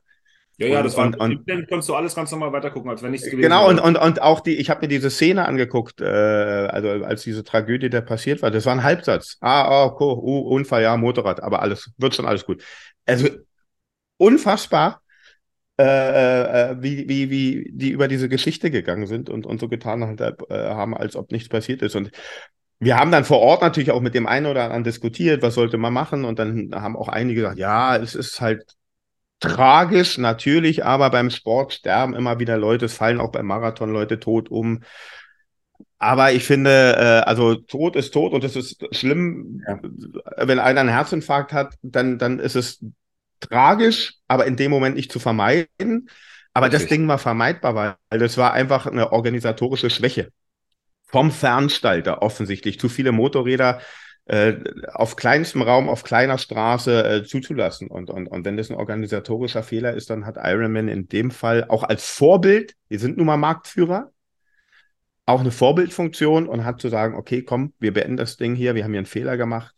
Ja, 0.61 0.67
ja, 0.67 0.77
Und- 0.79 0.85
das 0.85 0.97
war 0.97 1.05
und- 1.07 1.19
und- 1.19 1.49
dann 1.49 1.65
konntest 1.67 1.89
du 1.89 1.95
alles 1.95 2.13
ganz 2.15 2.31
normal 2.31 2.53
weitergucken, 2.53 2.89
als 2.89 3.01
wenn 3.01 3.11
nichts 3.11 3.25
gewesen 3.25 3.41
Genau, 3.41 3.67
und, 3.67 3.77
wäre. 3.77 3.87
und, 3.87 3.97
und 3.97 4.21
auch 4.21 4.41
die, 4.41 4.55
ich 4.57 4.69
habe 4.69 4.81
mir 4.81 4.87
diese 4.87 5.09
Szene 5.09 5.47
angeguckt, 5.47 6.01
äh, 6.01 6.05
also 6.05 6.89
als 7.03 7.23
diese 7.23 7.43
Tragödie 7.43 7.89
da 7.89 8.01
passiert 8.01 8.41
war, 8.41 8.51
das 8.51 8.65
war 8.65 8.73
ein 8.73 8.83
Halbsatz. 8.83 9.37
Ah, 9.41 9.85
oh, 9.85 9.97
cool, 9.99 10.13
uh, 10.17 10.39
Unfall, 10.55 10.83
ja, 10.83 10.95
Motorrad, 10.97 11.41
aber 11.41 11.61
alles, 11.61 11.91
wird 11.97 12.13
schon 12.15 12.25
alles 12.27 12.45
gut. 12.45 12.63
Also 13.05 13.27
unfassbar, 14.17 15.01
äh, 15.79 15.83
äh, 16.71 16.75
wie, 16.79 17.09
wie, 17.09 17.29
wie 17.31 17.71
die 17.73 17.89
über 17.89 18.07
diese 18.07 18.29
Geschichte 18.29 18.69
gegangen 18.69 19.07
sind 19.07 19.29
und, 19.29 19.47
und 19.47 19.59
so 19.59 19.67
getan 19.67 20.03
halt, 20.05 20.21
äh, 20.21 20.33
haben, 20.49 20.95
als 20.95 21.15
ob 21.15 21.31
nichts 21.31 21.49
passiert 21.49 21.81
ist. 21.81 21.95
Und 21.95 22.11
wir 22.79 22.97
haben 22.97 23.11
dann 23.11 23.25
vor 23.25 23.39
Ort 23.39 23.61
natürlich 23.61 23.91
auch 23.91 24.01
mit 24.01 24.13
dem 24.13 24.27
einen 24.27 24.45
oder 24.45 24.63
anderen 24.63 24.83
diskutiert, 24.83 25.41
was 25.41 25.55
sollte 25.55 25.77
man 25.77 25.93
machen. 25.93 26.25
Und 26.25 26.39
dann 26.39 26.71
haben 26.73 26.95
auch 26.95 27.07
einige 27.07 27.41
gesagt, 27.41 27.57
ja, 27.57 27.95
es 27.95 28.13
ist 28.15 28.41
halt 28.41 28.75
tragisch, 29.41 30.19
natürlich, 30.19 30.85
aber 30.85 31.11
beim 31.11 31.31
Sport 31.31 31.73
sterben 31.73 32.15
immer 32.15 32.39
wieder 32.39 32.57
Leute, 32.57 32.85
es 32.85 32.95
fallen 32.95 33.21
auch 33.21 33.33
beim 33.33 33.47
Marathon 33.47 33.91
Leute 33.91 34.19
tot 34.21 34.49
um. 34.51 34.83
Aber 35.99 36.31
ich 36.31 36.43
finde, 36.45 36.95
äh, 36.97 37.29
also 37.29 37.55
Tod 37.55 37.95
ist 37.95 38.11
tot 38.11 38.33
und 38.33 38.43
es 38.43 38.55
ist 38.55 38.83
schlimm, 38.95 39.61
Ja. 39.67 39.79
wenn 40.37 40.59
einer 40.59 40.81
einen 40.81 40.89
Herzinfarkt 40.89 41.53
hat, 41.53 41.75
dann, 41.83 42.17
dann 42.17 42.39
ist 42.39 42.55
es 42.55 42.83
tragisch, 43.39 44.15
aber 44.27 44.45
in 44.47 44.55
dem 44.55 44.71
Moment 44.71 44.95
nicht 44.95 45.11
zu 45.11 45.19
vermeiden. 45.19 46.09
Aber 46.53 46.69
das 46.69 46.83
Richtig. 46.83 46.97
Ding 46.99 47.07
war 47.07 47.17
vermeidbar, 47.19 47.75
weil 48.09 48.19
das 48.19 48.37
war 48.37 48.53
einfach 48.53 48.87
eine 48.87 49.11
organisatorische 49.11 49.89
Schwäche 49.89 50.31
vom 51.05 51.31
Veranstalter 51.31 52.21
offensichtlich. 52.21 52.79
Zu 52.79 52.89
viele 52.89 53.11
Motorräder 53.11 53.81
auf 54.93 55.15
kleinstem 55.15 55.61
Raum, 55.61 55.89
auf 55.89 56.03
kleiner 56.03 56.37
Straße 56.37 57.03
äh, 57.05 57.23
zuzulassen. 57.23 57.87
Und, 57.87 58.09
und, 58.09 58.27
und 58.27 58.45
wenn 58.45 58.57
das 58.57 58.69
ein 58.69 58.77
organisatorischer 58.77 59.63
Fehler 59.63 59.93
ist, 59.93 60.09
dann 60.09 60.25
hat 60.25 60.37
Ironman 60.37 60.87
in 60.87 61.07
dem 61.09 61.31
Fall 61.31 61.65
auch 61.67 61.83
als 61.83 62.09
Vorbild, 62.09 62.75
wir 62.87 62.99
sind 62.99 63.17
nun 63.17 63.25
mal 63.27 63.37
Marktführer, 63.37 64.11
auch 65.25 65.39
eine 65.41 65.51
Vorbildfunktion 65.51 66.47
und 66.47 66.65
hat 66.65 66.81
zu 66.81 66.89
sagen, 66.89 67.15
okay, 67.15 67.43
komm, 67.43 67.73
wir 67.79 67.93
beenden 67.93 68.17
das 68.17 68.37
Ding 68.37 68.55
hier, 68.55 68.75
wir 68.75 68.83
haben 68.83 68.91
hier 68.91 68.99
einen 68.99 69.05
Fehler 69.05 69.37
gemacht 69.37 69.75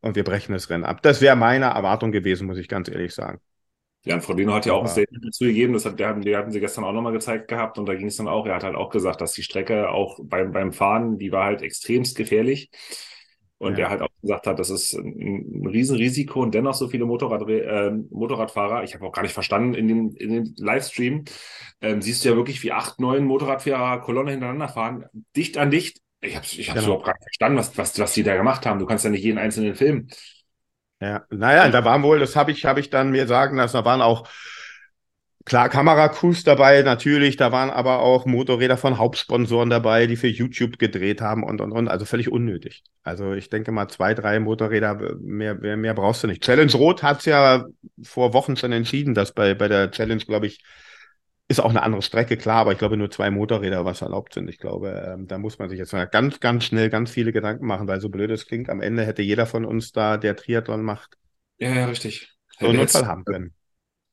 und 0.00 0.16
wir 0.16 0.24
brechen 0.24 0.52
das 0.52 0.70
Rennen 0.70 0.84
ab. 0.84 1.02
Das 1.02 1.20
wäre 1.20 1.36
meine 1.36 1.66
Erwartung 1.66 2.12
gewesen, 2.12 2.46
muss 2.46 2.58
ich 2.58 2.68
ganz 2.68 2.88
ehrlich 2.88 3.14
sagen. 3.14 3.40
Jan 4.04 4.22
Frodeno 4.22 4.54
hat 4.54 4.64
ja 4.64 4.72
auch 4.72 4.80
ein 4.82 4.86
Statement 4.88 5.24
dazu 5.26 5.44
gegeben, 5.44 5.74
das 5.74 5.84
hat, 5.84 5.98
der, 6.00 6.08
hatten- 6.08 6.22
die 6.22 6.34
hatten 6.34 6.50
sie 6.50 6.60
gestern 6.60 6.84
auch 6.84 6.92
nochmal 6.92 7.12
gezeigt 7.12 7.48
gehabt 7.48 7.76
und 7.78 7.86
da 7.86 7.94
ging 7.94 8.06
es 8.06 8.16
dann 8.16 8.28
auch, 8.28 8.46
er 8.46 8.54
hat 8.54 8.62
halt 8.64 8.74
auch 8.74 8.88
gesagt, 8.88 9.20
dass 9.20 9.32
die 9.32 9.42
Strecke 9.42 9.90
auch 9.90 10.18
beim, 10.22 10.52
beim 10.52 10.72
Fahren, 10.72 11.18
die 11.18 11.32
war 11.32 11.44
halt 11.44 11.60
extremst 11.60 12.16
gefährlich 12.16 12.70
und 13.60 13.78
Ja. 13.78 13.80
er 13.80 13.90
halt 13.90 14.02
auch 14.02 14.08
gesagt 14.22 14.48
hat, 14.48 14.58
das 14.58 14.70
ist 14.70 14.94
ein, 14.94 15.62
ein 15.64 15.66
Riesenrisiko 15.68 16.42
und 16.42 16.54
dennoch 16.54 16.74
so 16.74 16.88
viele 16.88 17.06
Motorrad, 17.06 17.48
äh, 17.48 17.92
Motorradfahrer, 18.10 18.84
ich 18.84 18.94
habe 18.94 19.06
auch 19.06 19.12
gar 19.12 19.22
nicht 19.22 19.34
verstanden, 19.34 19.74
in 19.74 19.88
dem, 19.88 20.16
in 20.16 20.32
dem 20.32 20.54
Livestream 20.58 21.24
ähm, 21.82 22.02
siehst 22.02 22.24
du 22.24 22.30
ja 22.30 22.36
wirklich, 22.36 22.62
wie 22.62 22.72
acht, 22.72 23.00
neun 23.00 23.24
Motorradfahrer 23.26 24.00
Kolonne 24.00 24.32
hintereinander 24.32 24.68
fahren, 24.68 25.04
dicht 25.36 25.58
an 25.58 25.70
dicht. 25.70 26.00
Ich 26.22 26.36
habe 26.36 26.46
ich 26.46 26.70
hab's 26.70 26.84
Genau. 26.84 26.86
überhaupt 26.86 27.06
gar 27.06 27.14
nicht 27.14 27.24
verstanden, 27.24 27.58
was, 27.58 27.78
was, 27.78 27.98
was 27.98 28.12
die 28.14 28.22
da 28.22 28.36
gemacht 28.36 28.66
haben. 28.66 28.78
Du 28.78 28.86
kannst 28.86 29.04
ja 29.04 29.10
nicht 29.10 29.24
jeden 29.24 29.38
einzelnen 29.38 29.74
filmen. 29.74 30.08
Ja, 31.00 31.24
naja, 31.30 31.68
da 31.70 31.84
waren 31.84 32.02
wohl, 32.02 32.18
das 32.18 32.36
habe 32.36 32.52
ich, 32.52 32.66
habe 32.66 32.80
ich 32.80 32.90
dann 32.90 33.10
mir 33.10 33.26
sagen 33.26 33.56
lassen, 33.56 33.76
da 33.76 33.84
waren 33.86 34.02
auch 34.02 34.28
klar 35.44 35.68
Kameracrews 35.68 36.44
dabei, 36.44 36.82
natürlich, 36.82 37.36
da 37.36 37.52
waren 37.52 37.70
aber 37.70 38.00
auch 38.00 38.26
Motorräder 38.26 38.76
von 38.76 38.98
Hauptsponsoren 38.98 39.70
dabei, 39.70 40.06
die 40.06 40.16
für 40.16 40.28
YouTube 40.28 40.78
gedreht 40.78 41.20
haben 41.20 41.42
und 41.44 41.60
und 41.60 41.72
und, 41.72 41.88
also 41.88 42.04
völlig 42.04 42.30
unnötig. 42.30 42.84
Also 43.02 43.32
ich 43.32 43.48
denke 43.50 43.72
mal 43.72 43.88
zwei, 43.88 44.14
drei 44.14 44.38
Motorräder, 44.40 45.16
mehr, 45.20 45.54
mehr, 45.54 45.76
mehr 45.76 45.94
brauchst 45.94 46.22
du 46.22 46.28
nicht. 46.28 46.42
Challenge 46.42 46.72
Rot 46.72 47.02
hat's 47.02 47.24
ja 47.24 47.66
vor 48.02 48.32
Wochen 48.34 48.56
schon 48.56 48.72
entschieden, 48.72 49.14
dass 49.14 49.32
bei, 49.32 49.54
bei 49.54 49.68
der 49.68 49.90
Challenge, 49.90 50.24
glaube 50.24 50.46
ich, 50.46 50.62
ist 51.48 51.60
auch 51.60 51.70
eine 51.70 51.82
andere 51.82 52.02
Strecke, 52.02 52.36
klar, 52.36 52.58
aber 52.60 52.72
ich 52.72 52.78
glaube 52.78 52.96
nur 52.96 53.10
zwei 53.10 53.30
Motorräder, 53.30 53.84
was 53.84 54.02
erlaubt 54.02 54.34
sind. 54.34 54.48
Ich 54.48 54.58
glaube, 54.58 54.90
ähm, 55.14 55.26
da 55.26 55.36
muss 55.38 55.58
man 55.58 55.68
sich 55.68 55.78
jetzt 55.78 55.92
mal 55.92 56.06
ganz, 56.06 56.38
ganz 56.40 56.64
schnell 56.64 56.90
ganz 56.90 57.10
viele 57.10 57.32
Gedanken 57.32 57.66
machen, 57.66 57.88
weil 57.88 58.00
so 58.00 58.08
blöd 58.08 58.30
es 58.30 58.46
klingt, 58.46 58.70
am 58.70 58.80
Ende 58.80 59.04
hätte 59.04 59.22
jeder 59.22 59.46
von 59.46 59.64
uns 59.64 59.90
da, 59.92 60.16
der 60.16 60.36
Triathlon 60.36 60.82
macht, 60.82 61.16
Ja, 61.58 61.70
ja, 61.74 61.86
richtig. 61.86 62.28
so 62.60 62.68
einen 62.68 62.78
Unfall 62.78 63.06
haben 63.06 63.24
können. 63.24 63.54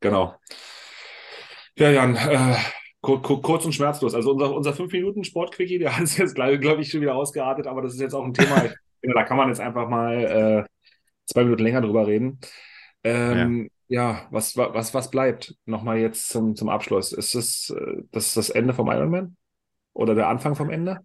Genau. 0.02 0.40
Ja, 1.78 1.90
Jan, 1.92 2.16
äh, 2.16 2.56
kur 3.02 3.22
kur 3.22 3.42
kurz 3.42 3.66
und 3.66 3.74
schmerzlos. 3.74 4.14
Also 4.16 4.32
unser, 4.32 4.54
unser 4.56 4.74
5-Minuten-Sport-Quickie, 4.74 5.80
der 5.80 5.96
hat 5.98 6.04
es 6.04 6.18
jetzt, 6.18 6.36
glaube 6.36 6.60
glaub 6.60 6.80
ich, 6.80 6.90
schon 6.90 7.02
wieder 7.02 7.16
ausgeartet, 7.16 7.68
aber 7.68 7.82
das 7.82 7.94
ist 7.94 8.00
jetzt 8.02 8.14
auch 8.14 8.24
ein 8.24 8.34
Thema, 8.34 8.58
ich, 8.66 8.72
finde, 9.02 9.16
da 9.16 9.24
kann 9.24 9.38
man 9.38 9.50
jetzt 9.50 9.60
einfach 9.60 9.88
mal 9.88 10.66
äh, 10.66 10.70
zwei 11.26 11.44
Minuten 11.44 11.64
länger 11.64 11.82
drüber 11.82 12.08
reden. 12.08 12.40
Ähm, 13.04 13.70
ja, 13.88 14.28
was, 14.32 14.58
wa- 14.58 14.74
was, 14.74 14.94
was 14.94 15.12
bleibt? 15.12 15.56
Nochmal 15.66 16.00
jetzt 16.00 16.30
zum, 16.30 16.56
zum 16.56 16.70
Abschluss. 16.70 17.14
Ist 17.14 17.36
das, 17.36 17.74
äh, 17.78 18.04
das 18.12 18.34
das 18.34 18.50
Ende 18.50 18.74
vom 18.74 18.90
Ironman? 18.92 19.38
Oder 19.94 20.16
der 20.16 20.30
Anfang 20.30 20.56
vom 20.56 20.70
Ende? 20.70 21.02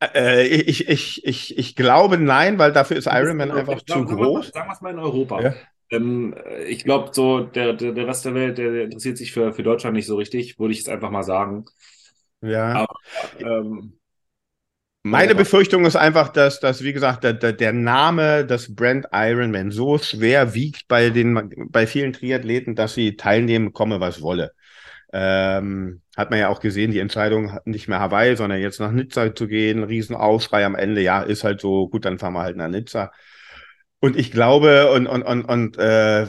Äh, 0.00 0.46
ich, 0.46 0.88
ich, 0.88 1.24
ich, 1.24 1.58
ich 1.58 1.76
glaube 1.76 2.18
nein, 2.18 2.58
weil 2.58 2.72
dafür 2.72 2.96
ist 2.96 3.06
Ironman 3.06 3.50
einfach 3.52 3.82
zu 3.82 4.04
Sagen 4.04 4.08
wir 4.08 4.16
groß. 4.16 4.50
Sagen 4.52 4.68
wir 4.68 4.72
es 4.74 4.80
mal 4.80 4.90
in 4.92 4.98
Europa. 4.98 5.40
Ja. 5.40 5.54
Ähm, 5.94 6.34
äh, 6.34 6.64
ich 6.64 6.84
glaube, 6.84 7.10
so 7.12 7.40
der, 7.40 7.74
der, 7.74 7.92
der 7.92 8.06
Rest 8.06 8.24
der 8.24 8.34
Welt, 8.34 8.58
der, 8.58 8.72
der 8.72 8.84
interessiert 8.84 9.18
sich 9.18 9.32
für, 9.32 9.52
für 9.52 9.62
Deutschland 9.62 9.96
nicht 9.96 10.06
so 10.06 10.16
richtig, 10.16 10.58
würde 10.58 10.72
ich 10.72 10.78
jetzt 10.78 10.88
einfach 10.88 11.10
mal 11.10 11.22
sagen. 11.22 11.64
Ja. 12.40 12.74
Aber, 12.74 12.94
Ähm, 13.40 13.98
Meine. 15.02 15.34
Befürchtung 15.34 15.84
ist 15.84 15.96
einfach, 15.96 16.30
dass, 16.30 16.60
dass 16.60 16.82
wie 16.82 16.94
gesagt, 16.94 17.24
der, 17.24 17.34
der, 17.34 17.52
der 17.52 17.72
Name 17.74 18.46
des 18.46 18.74
Brand 18.74 19.06
Ironman 19.12 19.70
so 19.70 19.98
schwer 19.98 20.54
wiegt 20.54 20.88
bei 20.88 21.10
den, 21.10 21.68
bei 21.70 21.86
vielen 21.86 22.14
Triathleten, 22.14 22.74
dass 22.74 22.94
sie 22.94 23.16
teilnehmen, 23.16 23.72
komme 23.74 24.00
was 24.00 24.22
wolle. 24.22 24.52
Ähm, 25.12 26.02
hat 26.16 26.30
man 26.30 26.40
ja 26.40 26.48
auch 26.48 26.60
gesehen, 26.60 26.90
die 26.90 27.00
Entscheidung 27.00 27.58
nicht 27.66 27.86
mehr 27.88 28.00
Hawaii, 28.00 28.36
sondern 28.36 28.60
jetzt 28.60 28.80
nach 28.80 28.92
Nizza 28.92 29.34
zu 29.34 29.46
gehen, 29.46 29.84
Riesenaufschrei 29.84 30.64
am 30.64 30.74
Ende, 30.74 31.02
ja, 31.02 31.22
ist 31.22 31.44
halt 31.44 31.60
so, 31.60 31.88
gut, 31.88 32.04
dann 32.04 32.18
fahren 32.18 32.32
wir 32.34 32.42
halt 32.42 32.56
nach 32.56 32.68
Nizza. 32.68 33.12
Und 34.04 34.18
ich 34.18 34.30
glaube, 34.30 34.92
und, 34.92 35.06
und, 35.06 35.22
und, 35.22 35.44
und 35.46 35.78
äh, 35.78 36.26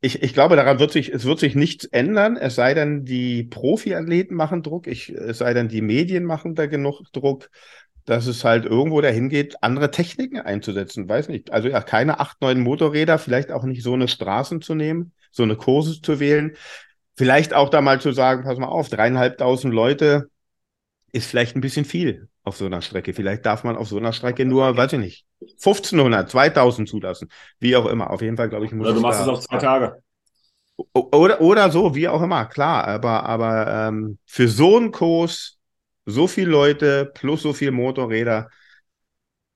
ich, 0.00 0.22
ich 0.22 0.32
glaube, 0.34 0.54
daran 0.54 0.78
wird 0.78 0.92
sich, 0.92 1.08
es 1.12 1.24
wird 1.24 1.40
sich 1.40 1.56
nichts 1.56 1.84
ändern, 1.84 2.36
es 2.36 2.54
sei 2.54 2.74
denn, 2.74 3.04
die 3.04 3.42
Profiathleten 3.42 4.36
machen 4.36 4.62
Druck, 4.62 4.86
ich, 4.86 5.08
es 5.08 5.38
sei 5.38 5.52
denn, 5.52 5.66
die 5.66 5.82
Medien 5.82 6.22
machen 6.22 6.54
da 6.54 6.66
genug 6.66 7.02
Druck, 7.12 7.50
dass 8.04 8.28
es 8.28 8.44
halt 8.44 8.66
irgendwo 8.66 9.00
dahin 9.00 9.28
geht, 9.28 9.64
andere 9.64 9.90
Techniken 9.90 10.38
einzusetzen. 10.38 11.08
Weiß 11.08 11.28
nicht. 11.28 11.50
Also 11.50 11.66
ja, 11.66 11.80
keine 11.80 12.20
acht, 12.20 12.40
neun 12.40 12.60
Motorräder, 12.60 13.18
vielleicht 13.18 13.50
auch 13.50 13.64
nicht 13.64 13.82
so 13.82 13.94
eine 13.94 14.06
Straßen 14.06 14.62
zu 14.62 14.76
nehmen, 14.76 15.10
so 15.32 15.42
eine 15.42 15.56
Kurse 15.56 16.00
zu 16.00 16.20
wählen. 16.20 16.54
Vielleicht 17.16 17.52
auch 17.52 17.68
da 17.68 17.80
mal 17.80 18.00
zu 18.00 18.12
sagen, 18.12 18.44
pass 18.44 18.58
mal 18.58 18.68
auf, 18.68 18.90
dreieinhalbtausend 18.90 19.74
Leute 19.74 20.30
ist 21.10 21.26
vielleicht 21.26 21.56
ein 21.56 21.62
bisschen 21.62 21.84
viel 21.84 22.28
auf 22.46 22.56
so 22.56 22.66
einer 22.66 22.80
Strecke. 22.80 23.12
Vielleicht 23.12 23.44
darf 23.44 23.64
man 23.64 23.76
auf 23.76 23.88
so 23.88 23.96
einer 23.96 24.12
Strecke 24.12 24.44
nur, 24.44 24.76
weiß 24.76 24.92
ich 24.92 24.98
nicht, 25.00 25.26
1500, 25.40 26.30
2000 26.30 26.88
zulassen. 26.88 27.28
Wie 27.58 27.74
auch 27.74 27.86
immer. 27.86 28.10
Auf 28.10 28.22
jeden 28.22 28.36
Fall, 28.36 28.48
glaube 28.48 28.66
ich, 28.66 28.72
muss 28.72 28.86
oder 28.86 28.94
du 28.94 29.00
machst 29.00 29.20
es 29.20 29.28
auf 29.28 29.40
zwei 29.40 29.58
Tage. 29.58 30.00
Oder, 30.92 31.40
oder 31.40 31.70
so, 31.70 31.94
wie 31.94 32.06
auch 32.06 32.22
immer, 32.22 32.46
klar. 32.46 32.86
Aber, 32.86 33.24
aber 33.24 33.88
ähm, 33.88 34.18
für 34.26 34.46
so 34.46 34.76
einen 34.76 34.92
Kurs, 34.92 35.58
so 36.04 36.28
viele 36.28 36.50
Leute 36.50 37.10
plus 37.14 37.42
so 37.42 37.52
viele 37.52 37.72
Motorräder, 37.72 38.48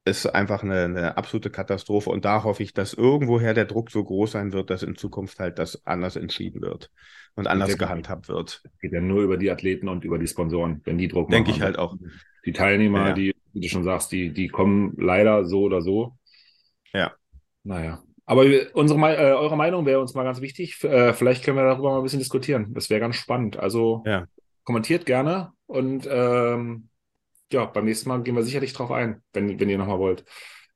ist 0.04 0.26
einfach 0.26 0.62
eine, 0.62 0.84
eine 0.84 1.16
absolute 1.16 1.50
Katastrophe. 1.50 2.10
Und 2.10 2.24
da 2.24 2.42
hoffe 2.44 2.62
ich, 2.62 2.72
dass 2.72 2.94
irgendwoher 2.94 3.54
der 3.54 3.66
Druck 3.66 3.90
so 3.90 4.02
groß 4.02 4.32
sein 4.32 4.52
wird, 4.52 4.70
dass 4.70 4.82
in 4.82 4.96
Zukunft 4.96 5.38
halt 5.38 5.58
das 5.58 5.86
anders 5.86 6.16
entschieden 6.16 6.62
wird 6.62 6.90
und 7.34 7.46
anders 7.46 7.76
gehandhabt 7.76 8.28
wird. 8.28 8.62
Geht 8.80 8.92
ja 8.92 9.00
nur 9.00 9.22
über 9.22 9.36
die 9.36 9.50
Athleten 9.50 9.88
und 9.88 10.04
über 10.04 10.18
die 10.18 10.26
Sponsoren, 10.26 10.80
wenn 10.84 10.98
die 10.98 11.08
Druck 11.08 11.28
machen. 11.28 11.44
Denke 11.44 11.50
ich 11.50 11.60
halt 11.60 11.78
auch. 11.78 11.96
Die 12.46 12.52
Teilnehmer, 12.52 13.08
Ja. 13.08 13.12
die, 13.12 13.34
wie 13.52 13.60
du 13.60 13.68
schon 13.68 13.84
sagst, 13.84 14.10
die, 14.12 14.32
die 14.32 14.48
kommen 14.48 14.94
leider 14.96 15.44
so 15.44 15.60
oder 15.62 15.82
so. 15.82 16.16
Ja. 16.94 17.12
Naja. 17.62 18.02
Aber 18.24 18.44
unsere, 18.74 18.98
äh, 19.16 19.32
eure 19.32 19.56
Meinung 19.56 19.86
wäre 19.86 20.00
uns 20.00 20.14
mal 20.14 20.22
ganz 20.24 20.40
wichtig. 20.40 20.82
Äh, 20.84 21.12
vielleicht 21.12 21.44
können 21.44 21.56
wir 21.56 21.64
darüber 21.64 21.90
mal 21.90 21.96
ein 21.98 22.02
bisschen 22.04 22.20
diskutieren. 22.20 22.72
Das 22.74 22.88
wäre 22.88 23.00
ganz 23.00 23.16
spannend. 23.16 23.58
Also 23.58 24.02
Ja. 24.06 24.26
kommentiert 24.64 25.04
gerne 25.04 25.50
und 25.66 26.08
ähm, 26.10 26.89
ja, 27.52 27.64
beim 27.66 27.84
nächsten 27.84 28.08
Mal 28.08 28.22
gehen 28.22 28.36
wir 28.36 28.42
sicherlich 28.42 28.72
drauf 28.72 28.90
ein, 28.90 29.22
wenn, 29.32 29.58
wenn 29.58 29.68
ihr 29.68 29.78
nochmal 29.78 29.98
wollt. 29.98 30.24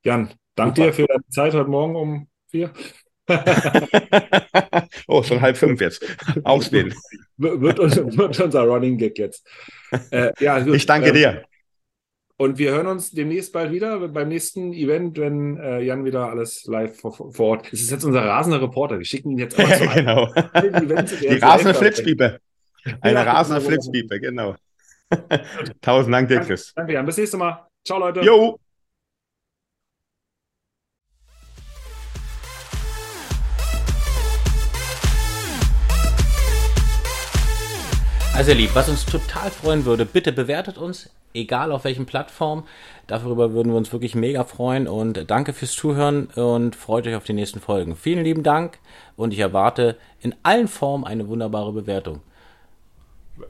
Jan, 0.04 0.30
danke 0.54 0.82
Super. 0.82 0.86
dir 0.88 0.92
für 0.94 1.06
deine 1.06 1.28
Zeit 1.28 1.54
heute 1.54 1.70
Morgen 1.70 1.96
um 1.96 2.28
vier. 2.48 2.72
oh, 5.08 5.22
schon 5.22 5.40
halb 5.40 5.56
fünf 5.56 5.80
jetzt. 5.80 6.04
Aufstehen. 6.42 6.94
wird, 7.36 7.78
wird 7.78 8.40
unser 8.40 8.62
Running 8.64 8.98
Gag 8.98 9.18
jetzt. 9.18 9.46
Äh, 10.10 10.32
ja, 10.40 10.60
gut. 10.64 10.74
Ich 10.74 10.86
danke 10.86 11.08
Ähm, 11.08 11.14
dir. 11.14 11.44
Und 12.36 12.58
wir 12.58 12.72
hören 12.72 12.88
uns 12.88 13.12
demnächst 13.12 13.52
bald 13.52 13.70
wieder 13.70 14.08
beim 14.08 14.28
nächsten 14.28 14.72
Event, 14.72 15.16
wenn 15.18 15.56
äh, 15.56 15.80
Jan 15.80 16.04
wieder 16.04 16.28
alles 16.28 16.64
live 16.64 16.98
vor, 17.00 17.12
vor 17.12 17.46
Ort. 17.46 17.72
Das 17.72 17.80
ist 17.80 17.92
jetzt 17.92 18.04
unser 18.04 18.24
rasender 18.24 18.60
Reporter. 18.60 18.98
Wir 18.98 19.04
schicken 19.04 19.30
ihn 19.30 19.38
jetzt 19.38 19.56
immer 19.56 19.72
zu 19.72 19.88
allen 19.88 20.04
genau. 20.04 20.32
Die 20.34 21.36
rasende 21.36 21.74
Flitzpiepe. 21.74 22.40
Eine 23.00 23.20
Ja, 23.20 23.22
rasende 23.22 23.60
genau. 23.60 23.70
Flitzpiepe, 23.70 24.20
genau. 24.20 24.56
Tausend 25.80 26.14
Dank 26.14 26.28
dir, 26.28 26.40
Chris. 26.40 26.72
Danke, 26.74 26.92
Jan. 26.92 27.06
Bis 27.06 27.16
nächstes 27.16 27.38
Mal. 27.38 27.66
Ciao, 27.84 27.98
Leute. 27.98 28.20
Jo. 28.20 28.58
Also 38.34 38.50
ihr 38.50 38.56
Lieb, 38.56 38.74
was 38.74 38.88
uns 38.88 39.06
total 39.06 39.48
freuen 39.48 39.84
würde, 39.84 40.04
bitte 40.04 40.32
bewertet 40.32 40.76
uns, 40.76 41.08
egal 41.34 41.70
auf 41.70 41.84
welchen 41.84 42.04
Plattform. 42.04 42.64
Darüber 43.06 43.52
würden 43.52 43.70
wir 43.70 43.76
uns 43.76 43.92
wirklich 43.92 44.16
mega 44.16 44.42
freuen 44.42 44.88
und 44.88 45.30
danke 45.30 45.52
fürs 45.52 45.70
Zuhören 45.70 46.26
und 46.34 46.74
freut 46.74 47.06
euch 47.06 47.14
auf 47.14 47.22
die 47.22 47.32
nächsten 47.32 47.60
Folgen. 47.60 47.94
Vielen 47.94 48.24
lieben 48.24 48.42
Dank 48.42 48.80
und 49.14 49.32
ich 49.32 49.38
erwarte 49.38 49.96
in 50.20 50.34
allen 50.42 50.66
Formen 50.66 51.04
eine 51.04 51.28
wunderbare 51.28 51.72
Bewertung. 51.72 52.22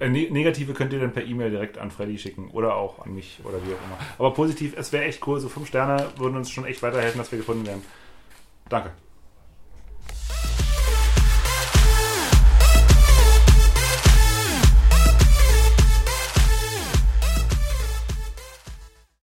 Äh, 0.01 0.09
ne 0.09 0.31
Negative 0.31 0.73
könnt 0.73 0.93
ihr 0.93 1.01
dann 1.01 1.13
per 1.13 1.25
E-Mail 1.25 1.51
direkt 1.51 1.79
an 1.79 1.91
Freddy 1.91 2.19
schicken 2.19 2.51
oder 2.51 2.77
auch 2.77 3.05
an 3.05 3.15
mich 3.15 3.41
oder 3.45 3.59
wie 3.59 3.75
auch 3.75 3.85
immer. 3.87 3.99
Aber 4.19 4.33
positiv, 4.33 4.75
es 4.77 4.93
wäre 4.93 5.05
echt 5.05 5.27
cool. 5.27 5.41
So 5.41 5.49
fünf 5.49 5.69
Sterne 5.69 6.09
würden 6.17 6.37
uns 6.37 6.51
schon 6.51 6.65
echt 6.65 6.83
weiterhelfen, 6.83 7.19
dass 7.19 7.31
wir 7.31 7.39
gefunden 7.39 7.67
werden. 7.67 7.83
Danke. 8.69 8.93